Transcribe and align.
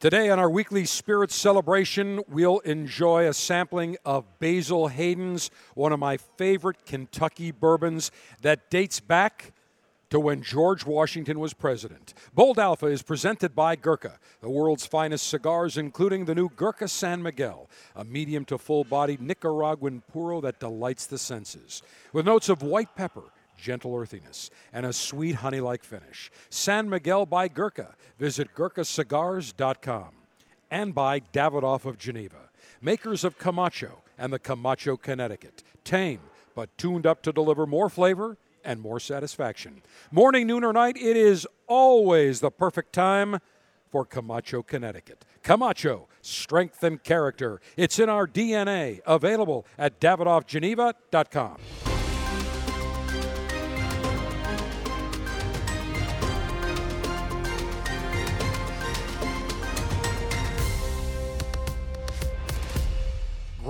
Today 0.00 0.30
on 0.30 0.38
our 0.38 0.48
weekly 0.48 0.86
Spirits 0.86 1.34
celebration, 1.34 2.22
we'll 2.26 2.60
enjoy 2.60 3.28
a 3.28 3.34
sampling 3.34 3.98
of 4.02 4.24
Basil 4.38 4.88
Hayden's, 4.88 5.50
one 5.74 5.92
of 5.92 5.98
my 5.98 6.16
favorite 6.16 6.86
Kentucky 6.86 7.50
bourbons 7.50 8.10
that 8.40 8.70
dates 8.70 8.98
back 8.98 9.52
to 10.08 10.18
when 10.18 10.40
George 10.40 10.86
Washington 10.86 11.38
was 11.38 11.52
president. 11.52 12.14
Bold 12.32 12.58
Alpha 12.58 12.86
is 12.86 13.02
presented 13.02 13.54
by 13.54 13.76
Gurkha, 13.76 14.18
the 14.40 14.48
world's 14.48 14.86
finest 14.86 15.26
cigars, 15.26 15.76
including 15.76 16.24
the 16.24 16.34
new 16.34 16.48
Gurkha 16.48 16.88
San 16.88 17.22
Miguel, 17.22 17.68
a 17.94 18.02
medium 18.02 18.46
to 18.46 18.56
full 18.56 18.84
bodied 18.84 19.20
Nicaraguan 19.20 20.02
puro 20.10 20.40
that 20.40 20.60
delights 20.60 21.04
the 21.04 21.18
senses. 21.18 21.82
With 22.14 22.24
notes 22.24 22.48
of 22.48 22.62
white 22.62 22.96
pepper, 22.96 23.24
gentle 23.60 23.94
earthiness, 23.94 24.50
and 24.72 24.86
a 24.86 24.92
sweet 24.92 25.36
honey 25.36 25.60
like 25.60 25.84
finish. 25.84 26.30
San 26.48 26.88
Miguel 26.88 27.26
by 27.26 27.48
Gurkha. 27.48 27.94
Visit 28.18 28.54
GurkhaCigars.com. 28.54 30.08
And 30.70 30.94
by 30.94 31.20
Davidoff 31.20 31.84
of 31.84 31.98
Geneva, 31.98 32.50
makers 32.80 33.24
of 33.24 33.38
Camacho 33.38 34.02
and 34.16 34.32
the 34.32 34.38
Camacho 34.38 34.96
Connecticut. 34.96 35.64
Tame, 35.84 36.20
but 36.54 36.76
tuned 36.78 37.06
up 37.06 37.22
to 37.22 37.32
deliver 37.32 37.66
more 37.66 37.88
flavor 37.88 38.36
and 38.64 38.80
more 38.80 39.00
satisfaction. 39.00 39.82
Morning, 40.10 40.46
noon, 40.46 40.64
or 40.64 40.72
night, 40.72 40.96
it 40.96 41.16
is 41.16 41.46
always 41.66 42.40
the 42.40 42.50
perfect 42.50 42.92
time 42.92 43.40
for 43.90 44.04
Camacho, 44.04 44.62
Connecticut. 44.62 45.24
Camacho, 45.42 46.08
strength 46.22 46.82
and 46.84 47.02
character. 47.02 47.60
It's 47.76 47.98
in 47.98 48.08
our 48.08 48.26
DNA. 48.26 49.00
Available 49.06 49.66
at 49.78 50.00
DavidoffGeneva.com. 50.00 51.56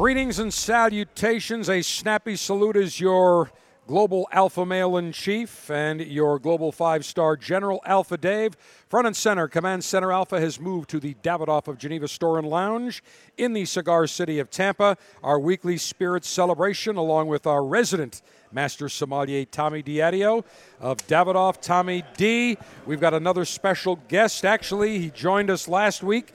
Greetings 0.00 0.38
and 0.38 0.50
salutations. 0.50 1.68
A 1.68 1.82
snappy 1.82 2.34
salute 2.34 2.74
is 2.74 3.00
your 3.00 3.50
global 3.86 4.26
alpha 4.32 4.64
male 4.64 4.96
in 4.96 5.12
chief 5.12 5.70
and 5.70 6.00
your 6.00 6.38
global 6.38 6.72
five 6.72 7.04
star 7.04 7.36
general, 7.36 7.82
Alpha 7.84 8.16
Dave. 8.16 8.56
Front 8.88 9.08
and 9.08 9.14
center, 9.14 9.46
Command 9.46 9.84
Center 9.84 10.10
Alpha 10.10 10.40
has 10.40 10.58
moved 10.58 10.88
to 10.88 11.00
the 11.00 11.12
Davidoff 11.22 11.68
of 11.68 11.76
Geneva 11.76 12.08
Store 12.08 12.38
and 12.38 12.48
Lounge 12.48 13.02
in 13.36 13.52
the 13.52 13.66
cigar 13.66 14.06
city 14.06 14.38
of 14.38 14.48
Tampa. 14.48 14.96
Our 15.22 15.38
weekly 15.38 15.76
spirit 15.76 16.24
celebration, 16.24 16.96
along 16.96 17.28
with 17.28 17.46
our 17.46 17.62
resident 17.62 18.22
master 18.52 18.88
sommelier 18.88 19.44
Tommy 19.44 19.82
Diadio 19.82 20.44
of 20.80 20.96
Davidoff. 21.08 21.60
Tommy 21.60 22.04
D. 22.16 22.56
We've 22.86 23.00
got 23.00 23.12
another 23.12 23.44
special 23.44 23.96
guest. 24.08 24.46
Actually, 24.46 24.98
he 24.98 25.10
joined 25.10 25.50
us 25.50 25.68
last 25.68 26.02
week 26.02 26.32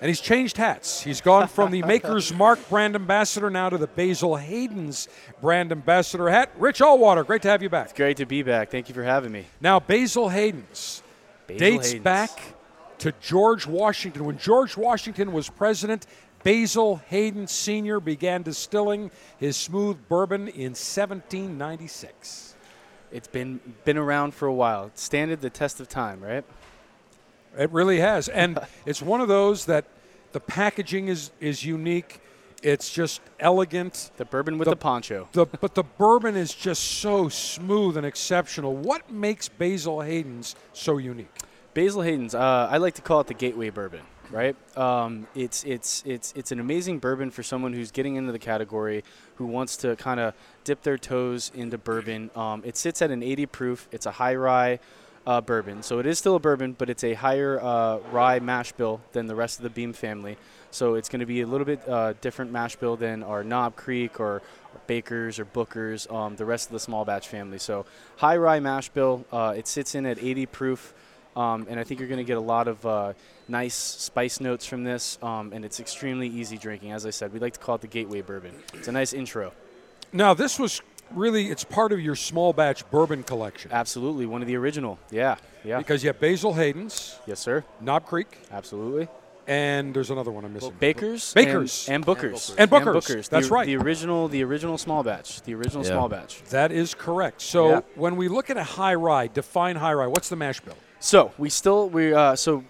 and 0.00 0.08
he's 0.08 0.20
changed 0.20 0.56
hats. 0.56 1.02
He's 1.02 1.20
gone 1.20 1.48
from 1.48 1.70
the 1.70 1.82
Maker's 1.82 2.32
Mark 2.34 2.68
brand 2.68 2.94
ambassador 2.94 3.50
now 3.50 3.68
to 3.68 3.78
the 3.78 3.86
Basil 3.86 4.36
Hayden's 4.36 5.08
brand 5.40 5.72
ambassador 5.72 6.28
hat. 6.28 6.50
Rich 6.56 6.80
Allwater, 6.80 7.26
great 7.26 7.42
to 7.42 7.48
have 7.48 7.62
you 7.62 7.68
back. 7.68 7.86
It's 7.86 7.96
great 7.96 8.16
to 8.18 8.26
be 8.26 8.42
back. 8.42 8.70
Thank 8.70 8.88
you 8.88 8.94
for 8.94 9.02
having 9.02 9.32
me. 9.32 9.46
Now, 9.60 9.80
Basil 9.80 10.28
Hayden's 10.28 11.02
Basil 11.46 11.58
dates 11.58 11.88
Hayden's. 11.88 12.04
back 12.04 12.30
to 12.98 13.12
George 13.20 13.66
Washington. 13.66 14.24
When 14.24 14.38
George 14.38 14.76
Washington 14.76 15.32
was 15.32 15.48
president, 15.48 16.06
Basil 16.44 16.96
Hayden 17.08 17.46
Sr. 17.46 18.00
began 18.00 18.42
distilling 18.42 19.10
his 19.38 19.56
smooth 19.56 19.98
bourbon 20.08 20.48
in 20.48 20.74
1796. 20.74 22.54
It's 23.10 23.28
been 23.28 23.60
been 23.84 23.96
around 23.96 24.34
for 24.34 24.46
a 24.46 24.54
while. 24.54 24.86
It 24.86 24.98
standed 24.98 25.40
the 25.40 25.50
test 25.50 25.80
of 25.80 25.88
time, 25.88 26.20
right? 26.20 26.44
It 27.56 27.70
really 27.70 28.00
has, 28.00 28.28
and 28.42 28.58
it's 28.86 29.00
one 29.02 29.20
of 29.20 29.28
those 29.28 29.66
that 29.66 29.84
the 30.32 30.40
packaging 30.40 31.08
is 31.08 31.30
is 31.40 31.64
unique. 31.64 32.20
It's 32.60 32.90
just 32.92 33.20
elegant. 33.38 34.10
The 34.16 34.24
bourbon 34.24 34.58
with 34.58 34.66
The- 34.66 34.70
the, 34.72 34.76
poncho. 34.76 35.28
The, 35.32 35.46
but 35.46 35.76
the 35.76 35.84
bourbon 35.84 36.34
is 36.36 36.52
just 36.52 36.82
so 36.98 37.28
smooth 37.28 37.96
and 37.96 38.04
exceptional. 38.04 38.74
What 38.74 39.12
makes 39.12 39.48
Basil 39.48 40.00
Hayden's 40.00 40.56
so 40.72 40.98
unique? 40.98 41.30
Basil 41.72 42.02
Hayden's. 42.02 42.34
Uh, 42.34 42.66
I 42.68 42.78
like 42.78 42.94
to 42.94 43.02
call 43.02 43.20
it 43.20 43.28
the 43.28 43.34
gateway 43.34 43.70
bourbon, 43.70 44.00
right? 44.32 44.56
Um, 44.76 45.28
it's 45.36 45.62
it's 45.62 46.02
it's 46.04 46.32
it's 46.34 46.50
an 46.50 46.58
amazing 46.58 46.98
bourbon 46.98 47.30
for 47.30 47.44
someone 47.44 47.72
who's 47.72 47.92
getting 47.92 48.16
into 48.16 48.32
the 48.32 48.40
category, 48.40 49.04
who 49.36 49.46
wants 49.46 49.76
to 49.78 49.94
kind 49.94 50.18
of 50.18 50.34
dip 50.64 50.82
their 50.82 50.98
toes 50.98 51.52
into 51.54 51.78
bourbon. 51.78 52.30
Um, 52.34 52.62
it 52.64 52.76
sits 52.76 53.00
at 53.02 53.12
an 53.12 53.22
80 53.22 53.46
proof. 53.46 53.88
It's 53.92 54.06
a 54.06 54.10
high 54.12 54.34
rye. 54.34 54.80
Uh, 55.28 55.42
bourbon, 55.42 55.82
so 55.82 55.98
it 55.98 56.06
is 56.06 56.18
still 56.18 56.36
a 56.36 56.38
bourbon, 56.38 56.72
but 56.72 56.88
it's 56.88 57.04
a 57.04 57.12
higher 57.12 57.60
uh, 57.60 57.98
rye 58.12 58.40
mash 58.40 58.72
bill 58.72 58.98
than 59.12 59.26
the 59.26 59.34
rest 59.34 59.58
of 59.58 59.62
the 59.62 59.68
Beam 59.68 59.92
family. 59.92 60.38
So 60.70 60.94
it's 60.94 61.10
going 61.10 61.20
to 61.20 61.26
be 61.26 61.42
a 61.42 61.46
little 61.46 61.66
bit 61.66 61.86
uh, 61.86 62.14
different 62.22 62.50
mash 62.50 62.76
bill 62.76 62.96
than 62.96 63.22
our 63.22 63.44
Knob 63.44 63.76
Creek 63.76 64.20
or, 64.20 64.40
Bakers 64.86 65.38
or 65.38 65.44
Bookers, 65.44 66.10
um, 66.10 66.36
the 66.36 66.46
rest 66.46 66.68
of 66.68 66.72
the 66.72 66.80
small 66.80 67.04
batch 67.04 67.28
family. 67.28 67.58
So 67.58 67.84
high 68.16 68.38
rye 68.38 68.60
mash 68.60 68.88
bill. 68.88 69.26
Uh, 69.30 69.52
it 69.54 69.66
sits 69.66 69.94
in 69.94 70.06
at 70.06 70.18
80 70.18 70.46
proof. 70.46 70.94
Um, 71.36 71.66
and 71.68 71.78
I 71.78 71.84
think 71.84 72.00
you're 72.00 72.08
going 72.08 72.18
to 72.18 72.24
get 72.24 72.38
a 72.38 72.40
lot 72.40 72.66
of 72.66 72.86
uh, 72.86 73.12
nice 73.48 73.74
spice 73.74 74.40
notes 74.40 74.64
from 74.64 74.82
this, 74.82 75.18
um, 75.22 75.52
and 75.52 75.62
it's 75.62 75.78
extremely 75.78 76.26
easy 76.26 76.56
drinking. 76.56 76.92
As 76.92 77.04
I 77.04 77.10
said, 77.10 77.34
we 77.34 77.38
like 77.38 77.52
to 77.52 77.60
call 77.60 77.74
it 77.74 77.82
the 77.82 77.86
gateway 77.86 78.22
bourbon. 78.22 78.54
It's 78.72 78.88
a 78.88 78.92
nice 78.92 79.12
intro. 79.12 79.52
Now, 80.10 80.32
this 80.32 80.58
was 80.58 80.80
really 81.12 81.50
it's 81.50 81.64
part 81.64 81.92
of 81.92 82.00
your 82.00 82.14
small 82.16 82.52
batch 82.52 82.88
bourbon 82.90 83.22
collection 83.22 83.70
Absolutely, 83.72 84.26
one 84.26 84.42
of 84.42 84.48
the 84.48 84.56
original. 84.56 84.98
Yeah, 85.10 85.36
yeah. 85.64 85.78
because 85.78 86.02
you 86.02 86.08
have 86.08 86.20
Basil 86.20 86.54
Hayden's, 86.54 87.18
Yes, 87.26 87.40
sir. 87.40 87.64
Knob 87.80 88.04
Creek, 88.06 88.38
Absolutely. 88.52 89.08
and 89.46 89.94
there's 89.94 90.10
another 90.10 90.30
one 90.30 90.44
I'm 90.44 90.52
missing. 90.52 90.74
Bakers, 90.78 91.32
Bakers. 91.32 91.86
and, 91.88 91.96
and 91.96 92.06
Bookers, 92.06 92.54
And 92.58 92.70
Bookers. 92.70 92.94
bookers 92.94 93.28
That's 93.28 93.48
the, 93.48 93.54
right. 93.54 93.66
The 93.66 93.76
original, 93.76 94.28
the 94.28 94.44
original 94.44 94.76
small 94.78 95.02
batch, 95.02 95.42
the 95.42 95.54
original 95.54 95.84
Yeah. 95.84 95.92
small 95.92 96.08
batch. 96.08 96.42
That 96.50 96.70
is 96.72 96.94
correct. 96.94 97.40
So 97.42 97.68
Yeah. 97.68 97.80
when 97.94 98.16
we 98.16 98.28
look 98.28 98.50
at 98.50 98.56
a 98.56 98.64
high 98.64 98.94
rye, 98.94 99.26
define 99.28 99.76
high 99.76 99.94
rye. 99.94 100.06
What's 100.06 100.28
the 100.28 100.36
mash 100.36 100.60
bill? 100.60 100.76
So 101.00 101.32
we 101.38 101.48
still 101.48 101.88
we 101.88 102.12
uh, 102.12 102.34
so 102.36 102.56
y- 102.58 102.64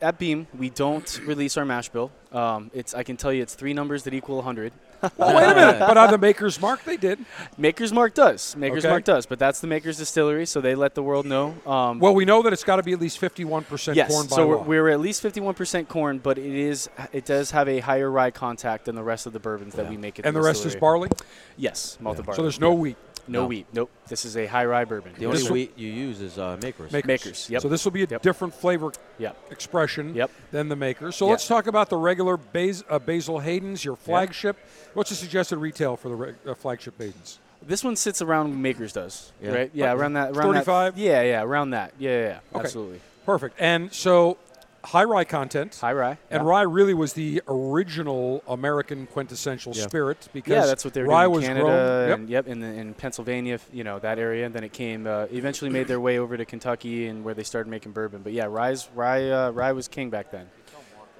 at 0.00 0.18
Beam 0.18 0.46
we 0.58 0.70
don't 0.70 1.20
release 1.26 1.56
our 1.56 1.64
mash 1.64 1.88
bill. 1.88 2.10
Um, 2.32 2.70
it's 2.74 2.94
I 2.94 3.02
can 3.02 3.16
tell 3.16 3.32
you 3.32 3.42
it's 3.42 3.54
three 3.54 3.74
numbers 3.74 4.04
that 4.04 4.14
equal 4.14 4.36
100. 4.36 4.72
Oh, 5.02 5.10
wait 5.34 5.44
a 5.44 5.54
minute. 5.54 5.78
but 5.80 5.96
on 5.96 6.10
the 6.10 6.18
Maker's 6.18 6.60
Mark, 6.60 6.84
they 6.84 6.96
did. 6.96 7.18
Maker's 7.58 7.92
Mark 7.92 8.14
does. 8.14 8.54
Maker's 8.54 8.84
Okay. 8.84 8.90
Mark 8.90 9.04
does, 9.04 9.26
but 9.26 9.38
that's 9.38 9.60
the 9.60 9.66
Maker's 9.66 9.98
Distillery, 9.98 10.46
so 10.46 10.60
they 10.60 10.76
let 10.76 10.94
the 10.94 11.02
world 11.02 11.26
know. 11.26 11.56
Um, 11.66 11.98
Well, 11.98 12.14
we 12.14 12.24
know 12.24 12.42
that 12.42 12.52
it's 12.52 12.62
got 12.62 12.76
to 12.76 12.82
be 12.84 12.92
at 12.92 13.00
least 13.00 13.20
51% 13.20 13.96
yes, 13.96 14.10
corn 14.10 14.26
by 14.28 14.36
so 14.36 14.46
we're, 14.46 14.58
we're 14.58 14.88
at 14.90 15.00
least 15.00 15.22
51% 15.22 15.88
corn, 15.88 16.18
but 16.18 16.38
it 16.38 16.54
is 16.54 16.88
it 17.12 17.24
does 17.24 17.50
have 17.50 17.68
a 17.68 17.80
higher 17.80 18.10
rye 18.10 18.30
contact 18.30 18.84
than 18.84 18.94
the 18.94 19.02
rest 19.02 19.26
of 19.26 19.32
the 19.32 19.40
bourbons 19.40 19.74
that 19.74 19.88
we 19.90 19.96
make 19.96 20.18
at 20.18 20.26
and 20.26 20.36
the 20.36 20.40
the 20.40 20.46
rest 20.46 20.64
is 20.64 20.76
barley. 20.76 21.10
Yes, 21.56 21.98
malted 22.00 22.24
barley. 22.24 22.36
So 22.36 22.42
there's 22.42 22.60
no 22.60 22.72
wheat. 22.72 22.96
No 23.28 23.42
No. 23.42 23.46
wheat. 23.46 23.66
Nope. 23.72 23.90
This 24.08 24.24
is 24.24 24.36
a 24.36 24.46
high 24.46 24.64
rye 24.64 24.84
bourbon. 24.84 25.12
The 25.18 25.26
only 25.26 25.38
This 25.38 25.50
wheat 25.50 25.72
you 25.78 25.88
use 25.90 26.20
is 26.20 26.38
uh, 26.38 26.58
Makers. 26.62 26.92
Makers. 26.92 27.06
Makers, 27.06 27.50
yep. 27.50 27.62
So 27.62 27.68
this 27.68 27.84
will 27.84 27.92
be 27.92 28.02
a 28.02 28.06
Yep. 28.06 28.22
different 28.22 28.54
flavor 28.54 28.92
Yep. 29.18 29.36
expression 29.50 30.14
Yep. 30.14 30.30
than 30.50 30.68
the 30.68 30.76
Makers. 30.76 31.16
So 31.16 31.26
Yeah. 31.26 31.32
let's 31.32 31.46
talk 31.46 31.66
about 31.66 31.88
the 31.90 31.96
regular 31.96 32.36
Bas- 32.36 32.82
uh, 32.90 32.98
Basil 32.98 33.38
Hayden's, 33.40 33.84
your 33.84 33.96
flagship. 33.96 34.56
What's 34.94 35.10
the 35.10 35.16
suggested 35.16 35.58
retail 35.58 35.96
for 35.96 36.08
the 36.08 36.14
re- 36.14 36.34
uh, 36.46 36.54
flagship 36.54 36.94
Hayden's? 36.98 37.38
This 37.64 37.84
one 37.84 37.94
sits 37.94 38.20
around 38.20 38.60
Makers 38.60 38.92
does, 38.92 39.30
Yeah. 39.40 39.52
right? 39.52 39.70
Yeah, 39.72 39.92
around 39.92 40.14
that. 40.14 40.30
Around 40.36 40.54
35? 40.54 40.96
That, 40.96 41.00
yeah, 41.00 41.22
yeah, 41.22 41.42
around 41.42 41.70
that. 41.70 41.92
Yeah, 41.98 42.10
yeah, 42.10 42.20
yeah. 42.26 42.38
Okay. 42.54 42.64
absolutely. 42.64 43.00
Perfect. 43.24 43.54
And 43.60 43.92
so 43.92 44.36
high 44.84 45.04
rye 45.04 45.24
content. 45.24 45.76
High 45.76 45.92
rye. 45.92 46.18
And 46.30 46.42
yeah. 46.42 46.48
rye 46.48 46.62
really 46.62 46.94
was 46.94 47.12
the 47.12 47.42
original 47.48 48.42
American 48.48 49.06
quintessential 49.06 49.72
Yeah. 49.74 49.84
spirit 49.84 50.28
because 50.32 50.50
Yeah, 50.52 50.66
that's 50.66 50.84
what 50.84 50.94
they 50.94 51.02
were 51.02 51.08
rye 51.08 51.24
doing 51.24 51.34
was 51.34 51.44
in 51.44 51.48
Canada 51.48 51.64
grown. 51.66 52.08
Yep. 52.08 52.18
and 52.18 52.28
yep, 52.28 52.46
in, 52.48 52.60
the, 52.60 52.66
in 52.66 52.94
Pennsylvania, 52.94 53.58
you 53.72 53.84
know 53.84 53.98
that 54.00 54.18
area. 54.18 54.46
And 54.46 54.54
then 54.54 54.64
it 54.64 54.72
came, 54.72 55.06
uh, 55.06 55.26
eventually 55.30 55.70
made 55.70 55.88
their 55.88 56.00
way 56.00 56.18
over 56.18 56.36
to 56.36 56.44
Kentucky 56.44 57.06
and 57.06 57.24
where 57.24 57.34
they 57.34 57.44
started 57.44 57.70
making 57.70 57.92
bourbon. 57.92 58.22
But 58.22 58.32
yeah, 58.32 58.46
rye's, 58.46 58.88
rye, 58.94 59.28
uh, 59.30 59.50
rye 59.50 59.72
was 59.72 59.88
king 59.88 60.10
back 60.10 60.30
then. 60.30 60.48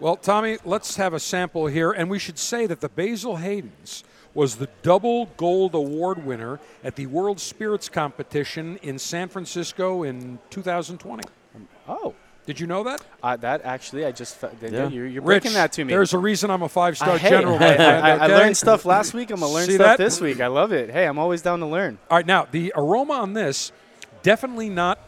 Well, 0.00 0.16
Tommy, 0.16 0.58
let's 0.64 0.96
have 0.96 1.14
a 1.14 1.20
sample 1.20 1.66
here. 1.66 1.92
And 1.92 2.10
we 2.10 2.18
should 2.18 2.38
say 2.38 2.66
that 2.66 2.80
the 2.80 2.88
Basil 2.88 3.36
Hayden's 3.36 4.02
was 4.34 4.56
the 4.56 4.68
double 4.82 5.26
gold 5.36 5.74
award 5.74 6.24
winner 6.24 6.58
at 6.82 6.96
the 6.96 7.06
World 7.06 7.38
Spirits 7.38 7.88
Competition 7.88 8.78
in 8.82 8.98
San 8.98 9.28
Francisco 9.28 10.02
in 10.02 10.38
2020. 10.50 11.22
Oh, 11.86 12.14
Did 12.44 12.58
you 12.58 12.66
know 12.66 12.82
that? 12.84 13.00
uh, 13.22 13.36
that 13.36 13.64
actually, 13.64 14.04
I 14.04 14.10
just 14.12 14.34
fe- 14.36 14.50
Yeah. 14.62 14.88
you're, 14.88 15.06
you're 15.06 15.22
Rich, 15.22 15.42
breaking 15.44 15.52
that 15.54 15.72
to 15.74 15.84
me. 15.84 15.92
There's 15.92 16.12
a 16.12 16.18
reason 16.18 16.50
I'm 16.50 16.62
a 16.62 16.68
five 16.68 16.96
star 16.96 17.16
general. 17.18 17.54
I, 17.54 17.58
my 17.58 17.74
friend, 17.76 17.82
I, 18.06 18.10
I 18.10 18.24
okay? 18.24 18.34
learned 18.36 18.56
stuff 18.56 18.84
last 18.84 19.14
week. 19.14 19.30
I'm 19.30 19.40
gonna 19.40 19.52
learn 19.52 19.66
See 19.66 19.74
stuff 19.74 19.96
that? 19.96 20.02
this 20.02 20.20
week. 20.20 20.40
I 20.40 20.48
love 20.48 20.72
it. 20.72 20.90
Hey, 20.90 21.06
I'm 21.06 21.18
always 21.18 21.40
down 21.42 21.60
to 21.60 21.66
learn. 21.66 21.98
All 22.10 22.16
right, 22.16 22.26
now 22.26 22.46
the 22.50 22.72
aroma 22.76 23.14
on 23.14 23.32
this 23.34 23.70
definitely 24.22 24.68
not 24.70 24.98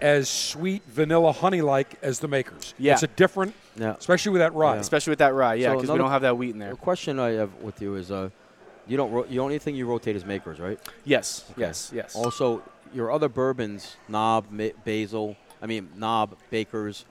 as 0.00 0.28
sweet 0.28 0.82
vanilla 0.86 1.32
honey 1.32 1.62
like 1.62 1.94
as 2.02 2.18
the 2.20 2.28
makers. 2.28 2.74
Yeah. 2.78 2.92
It's 2.92 3.02
a 3.02 3.06
different, 3.08 3.54
Yeah. 3.76 3.94
especially 3.98 4.32
with 4.32 4.40
that 4.40 4.52
rye. 4.54 4.74
Yeah. 4.74 4.80
Especially 4.80 5.10
with 5.12 5.18
that 5.20 5.34
rye, 5.34 5.54
yeah, 5.54 5.68
So 5.70 5.76
because 5.76 5.90
we 5.90 5.98
don't 5.98 6.10
have 6.10 6.22
that 6.22 6.36
wheat 6.36 6.50
in 6.50 6.58
there. 6.58 6.70
The 6.70 6.76
question 6.76 7.18
I 7.18 7.30
have 7.30 7.54
with 7.62 7.80
you 7.80 7.94
is, 7.96 8.10
uh, 8.10 8.28
you 8.86 8.96
don't 8.96 9.10
ro- 9.12 9.22
the 9.24 9.38
only 9.38 9.58
thing 9.58 9.74
you 9.76 9.86
rotate 9.86 10.14
is 10.14 10.24
Makers, 10.24 10.60
right? 10.60 10.78
Yes, 11.04 11.44
yes, 11.56 11.90
yes. 11.94 12.14
Also, 12.14 12.62
your 12.92 13.10
other 13.10 13.28
bourbons, 13.28 13.96
Knob, 14.08 14.46
Ma- 14.50 14.68
Basil, 14.84 15.36
I 15.64 15.66
mean 15.66 15.88
Knob, 15.96 16.36
Bakers, 16.50 17.06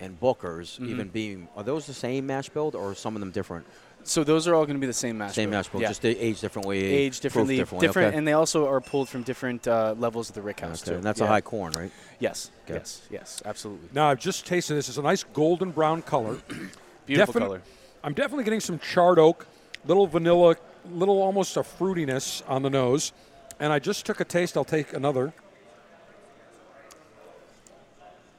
and 0.00 0.18
Booker's, 0.20 0.74
Mm-hmm. 0.74 0.90
even 0.90 1.08
being, 1.08 1.48
are 1.56 1.62
those 1.62 1.86
the 1.86 1.94
same 1.94 2.26
mash 2.26 2.48
bill 2.48 2.72
or 2.74 2.90
are 2.90 2.94
some 2.94 3.14
of 3.14 3.20
them 3.20 3.30
different? 3.30 3.64
So 4.04 4.24
those 4.24 4.48
are 4.48 4.54
all 4.54 4.64
going 4.64 4.76
to 4.76 4.80
be 4.80 4.86
the 4.86 4.92
same 4.92 5.18
mash. 5.18 5.34
Same 5.34 5.50
bill. 5.50 5.58
mash 5.60 5.68
bill, 5.68 5.80
Yeah. 5.82 5.88
just 5.88 6.02
they 6.02 6.16
age 6.16 6.40
different 6.40 6.66
way, 6.66 6.78
age 6.78 7.20
differently, 7.20 7.56
differently. 7.56 7.86
different, 7.86 8.08
okay. 8.08 8.18
and 8.18 8.26
they 8.26 8.32
also 8.32 8.66
are 8.68 8.80
pulled 8.80 9.08
from 9.08 9.22
different 9.22 9.66
uh, 9.68 9.94
levels 9.98 10.28
of 10.28 10.34
the 10.34 10.42
rick 10.42 10.60
house 10.60 10.82
Okay, 10.82 10.90
too. 10.92 10.96
and 10.96 11.04
that's 11.04 11.20
Yeah. 11.20 11.26
a 11.26 11.28
high 11.28 11.40
corn, 11.40 11.72
right? 11.74 11.92
Yes, 12.18 12.50
Okay. 12.64 12.74
yes, 12.74 13.02
yes, 13.10 13.42
absolutely. 13.44 13.88
Now 13.92 14.08
I've 14.08 14.18
just 14.20 14.44
tasted 14.46 14.74
this. 14.74 14.88
It's 14.88 14.98
a 14.98 15.02
nice 15.02 15.22
golden 15.32 15.70
brown 15.70 16.02
color. 16.02 16.38
Beautiful 17.06 17.32
Definite- 17.34 17.46
color. 17.46 17.62
I'm 18.02 18.14
definitely 18.14 18.44
getting 18.44 18.60
some 18.60 18.78
charred 18.80 19.18
oak, 19.20 19.46
little 19.86 20.06
vanilla, 20.06 20.56
little 20.90 21.20
almost 21.22 21.56
a 21.56 21.60
fruitiness 21.62 22.42
on 22.48 22.62
the 22.62 22.70
nose. 22.70 23.12
And 23.60 23.72
I 23.72 23.78
just 23.80 24.06
took 24.06 24.20
a 24.20 24.24
taste. 24.24 24.56
I'll 24.56 24.64
take 24.64 24.92
another. 24.92 25.32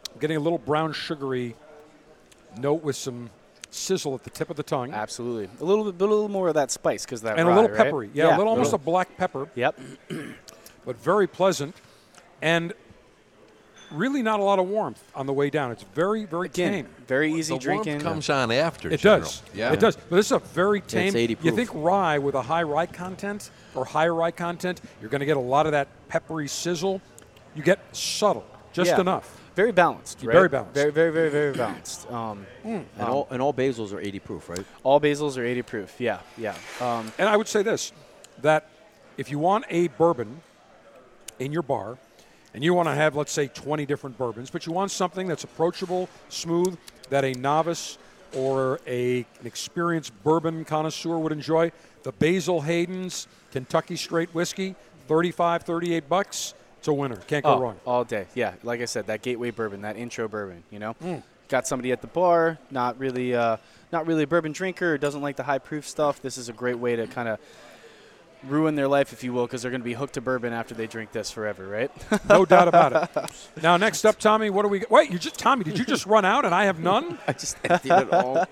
I'm 0.01 0.07
getting 0.19 0.38
a 0.38 0.39
little 0.39 0.57
brown 0.60 0.94
sugary 0.94 1.56
note 2.57 2.83
with 2.83 2.95
some 2.95 3.30
sizzle 3.71 4.16
at 4.16 4.24
the 4.24 4.30
tip 4.30 4.50
of 4.50 4.56
the 4.57 4.63
tongue. 4.63 4.92
Absolutely, 4.94 5.50
a 5.62 5.63
little 5.63 5.92
bit, 5.92 6.01
a 6.04 6.07
little 6.10 6.30
more 6.30 6.48
of 6.48 6.56
that 6.56 6.71
spice 6.71 7.06
because 7.06 7.21
that 7.21 7.38
and 7.38 7.48
a 7.48 7.51
rye, 7.51 7.56
little 7.56 7.69
right? 7.71 7.77
peppery. 7.86 8.10
Yeah, 8.13 8.36
a 8.36 8.38
little 8.38 8.51
almost 8.51 8.74
a 8.74 8.77
black 8.77 9.16
pepper, 9.18 9.48
Yep. 9.56 9.80
but 10.86 10.98
very 11.01 11.27
pleasant. 11.27 11.75
And 12.42 12.74
really 13.92 14.21
not 14.21 14.39
a 14.39 14.44
lot 14.44 14.60
of 14.60 14.68
warmth 14.68 15.04
on 15.16 15.25
the 15.25 15.33
way 15.33 15.50
down. 15.50 15.71
It's 15.71 15.83
very, 15.83 16.24
very 16.25 16.45
Again, 16.48 16.72
tame. 16.72 16.88
very 17.07 17.33
easy 17.33 17.57
the 17.57 17.68
warmth 17.72 18.01
comes 18.04 18.30
on 18.30 18.51
after. 18.51 18.89
It 18.89 19.00
General. 19.00 19.22
does. 19.22 19.42
Yeah. 19.54 19.74
It 19.74 19.80
does. 19.80 19.95
But 19.95 20.15
this 20.18 20.27
is 20.27 20.31
a 20.31 20.39
very 20.39 20.77
it's 20.80 20.94
tame. 20.94 21.15
80 21.15 21.38
you 21.42 21.51
think 21.51 21.69
rye 21.74 22.18
with 22.19 22.36
a 22.36 22.42
high 22.42 22.63
rye 22.63 22.86
content 22.86 23.50
or 23.75 23.86
higher 23.86 24.13
rye 24.13 24.31
content, 24.31 24.80
you're 25.01 25.10
going 25.10 25.19
to 25.22 25.25
get 25.25 25.38
a 25.38 25.42
lot 25.42 25.65
of 25.65 25.72
that 25.74 25.88
peppery 26.07 26.48
sizzle. 26.48 27.01
You 27.56 27.63
get 27.63 27.80
subtle, 27.95 28.45
just 28.74 28.92
Yeah. 28.92 29.01
enough. 29.01 29.38
Very 29.56 29.72
balanced, 29.72 30.24
right? 30.24 30.34
Very 30.34 30.50
balanced. 30.50 30.74
Very, 30.75 30.92
very, 30.92 31.12
very, 31.12 31.30
very 31.30 31.54
balanced. 31.54 32.10
Um, 32.12 32.46
And 32.63 32.86
all 33.00 33.28
and 33.31 33.42
all 33.42 33.54
basils 33.54 33.92
are 33.94 34.00
80 34.00 34.19
proof, 34.19 34.50
right? 34.50 34.66
all 34.84 35.00
basils 35.01 35.38
are 35.38 35.44
80 35.44 35.62
proof. 35.63 35.96
Yeah, 36.00 36.19
yeah. 36.38 36.56
Um, 36.80 37.12
And 37.18 37.28
I 37.30 37.36
would 37.38 37.48
say 37.48 37.63
this 37.63 37.92
that 38.42 38.69
if 39.18 39.30
you 39.30 39.40
want 39.40 39.66
a 39.69 39.88
bourbon 39.90 40.42
in 41.40 41.51
your 41.51 41.62
bar 41.63 41.98
and 42.54 42.63
you 42.63 42.74
want 42.74 42.88
to 42.88 42.96
have, 42.96 43.16
let's 43.16 43.31
say, 43.34 43.48
20 43.48 43.86
different 43.86 44.18
bourbons, 44.18 44.50
but 44.50 44.66
you 44.66 44.72
want 44.72 44.92
something 44.92 45.28
that's 45.28 45.44
approachable, 45.44 46.07
smooth, 46.30 46.78
that 47.10 47.24
a 47.25 47.34
novice 47.34 47.98
or 48.34 48.80
a, 48.88 49.19
an 49.40 49.46
experienced 49.46 50.13
bourbon 50.24 50.63
connoisseur 50.66 51.18
would 51.18 51.31
enjoy, 51.31 51.72
the 52.04 52.12
Basil 52.13 52.62
Hayden's 52.62 53.28
Kentucky 53.51 53.96
Straight 53.96 54.30
Whiskey, 54.34 54.75
35, 55.07 55.63
38 55.63 56.07
bucks. 56.07 56.54
It's 56.80 56.88
a 56.88 56.94
winner. 56.94 57.18
Can't 57.28 57.44
go 57.44 57.54
oh, 57.56 57.60
wrong. 57.60 57.80
all 57.86 58.04
day. 58.04 58.26
Yeah, 58.36 58.54
like 58.64 58.81
I 58.81 58.86
said, 58.86 59.08
that 59.08 59.22
gateway 59.22 59.52
bourbon, 59.52 59.81
that 59.81 59.98
intro 59.98 60.28
bourbon. 60.28 60.64
You 60.72 60.80
know, 60.80 60.96
Mm. 61.04 61.24
got 61.50 61.68
somebody 61.68 61.92
at 61.92 62.02
the 62.02 62.08
bar, 62.08 62.58
not 62.72 62.98
really, 62.98 63.36
uh, 63.36 63.58
not 63.92 64.08
really 64.08 64.24
a 64.24 64.28
bourbon 64.28 64.52
drinker, 64.54 64.98
doesn't 64.98 65.22
like 65.22 65.36
the 65.36 65.44
high 65.44 65.58
proof 65.60 65.88
stuff. 65.88 66.22
This 66.22 66.38
is 66.38 66.48
a 66.50 66.54
great 66.54 66.80
way 66.80 66.96
to 66.96 67.06
kind 67.08 67.28
of 67.28 67.38
ruin 68.48 68.76
their 68.76 68.88
life, 68.88 69.12
if 69.12 69.24
you 69.26 69.34
will, 69.34 69.46
because 69.46 69.62
they're 69.62 69.72
going 69.72 69.81
to 69.81 69.86
be 69.86 69.94
hooked 69.94 70.14
to 70.14 70.22
bourbon 70.22 70.54
after 70.54 70.74
they 70.74 70.88
drink 70.88 71.12
this 71.12 71.30
forever, 71.30 71.68
right? 71.68 71.92
No 72.30 72.46
doubt 72.46 72.68
about 72.74 72.94
it. 72.94 73.32
Now, 73.62 73.75
next 73.75 74.06
up, 74.06 74.18
Tommy, 74.18 74.50
what 74.50 74.62
do 74.62 74.70
we? 74.70 74.86
Wait, 74.90 75.12
you 75.12 75.20
just 75.20 75.38
Tommy? 75.38 75.66
Did 75.66 75.78
you 75.78 75.84
just 75.86 76.06
run 76.06 76.24
out 76.24 76.46
and 76.46 76.56
I 76.56 76.64
have 76.66 76.80
none? 76.80 77.18
I 77.28 77.34
just 77.34 77.58
emptied 77.66 77.92
it 77.92 78.14
all. 78.14 78.46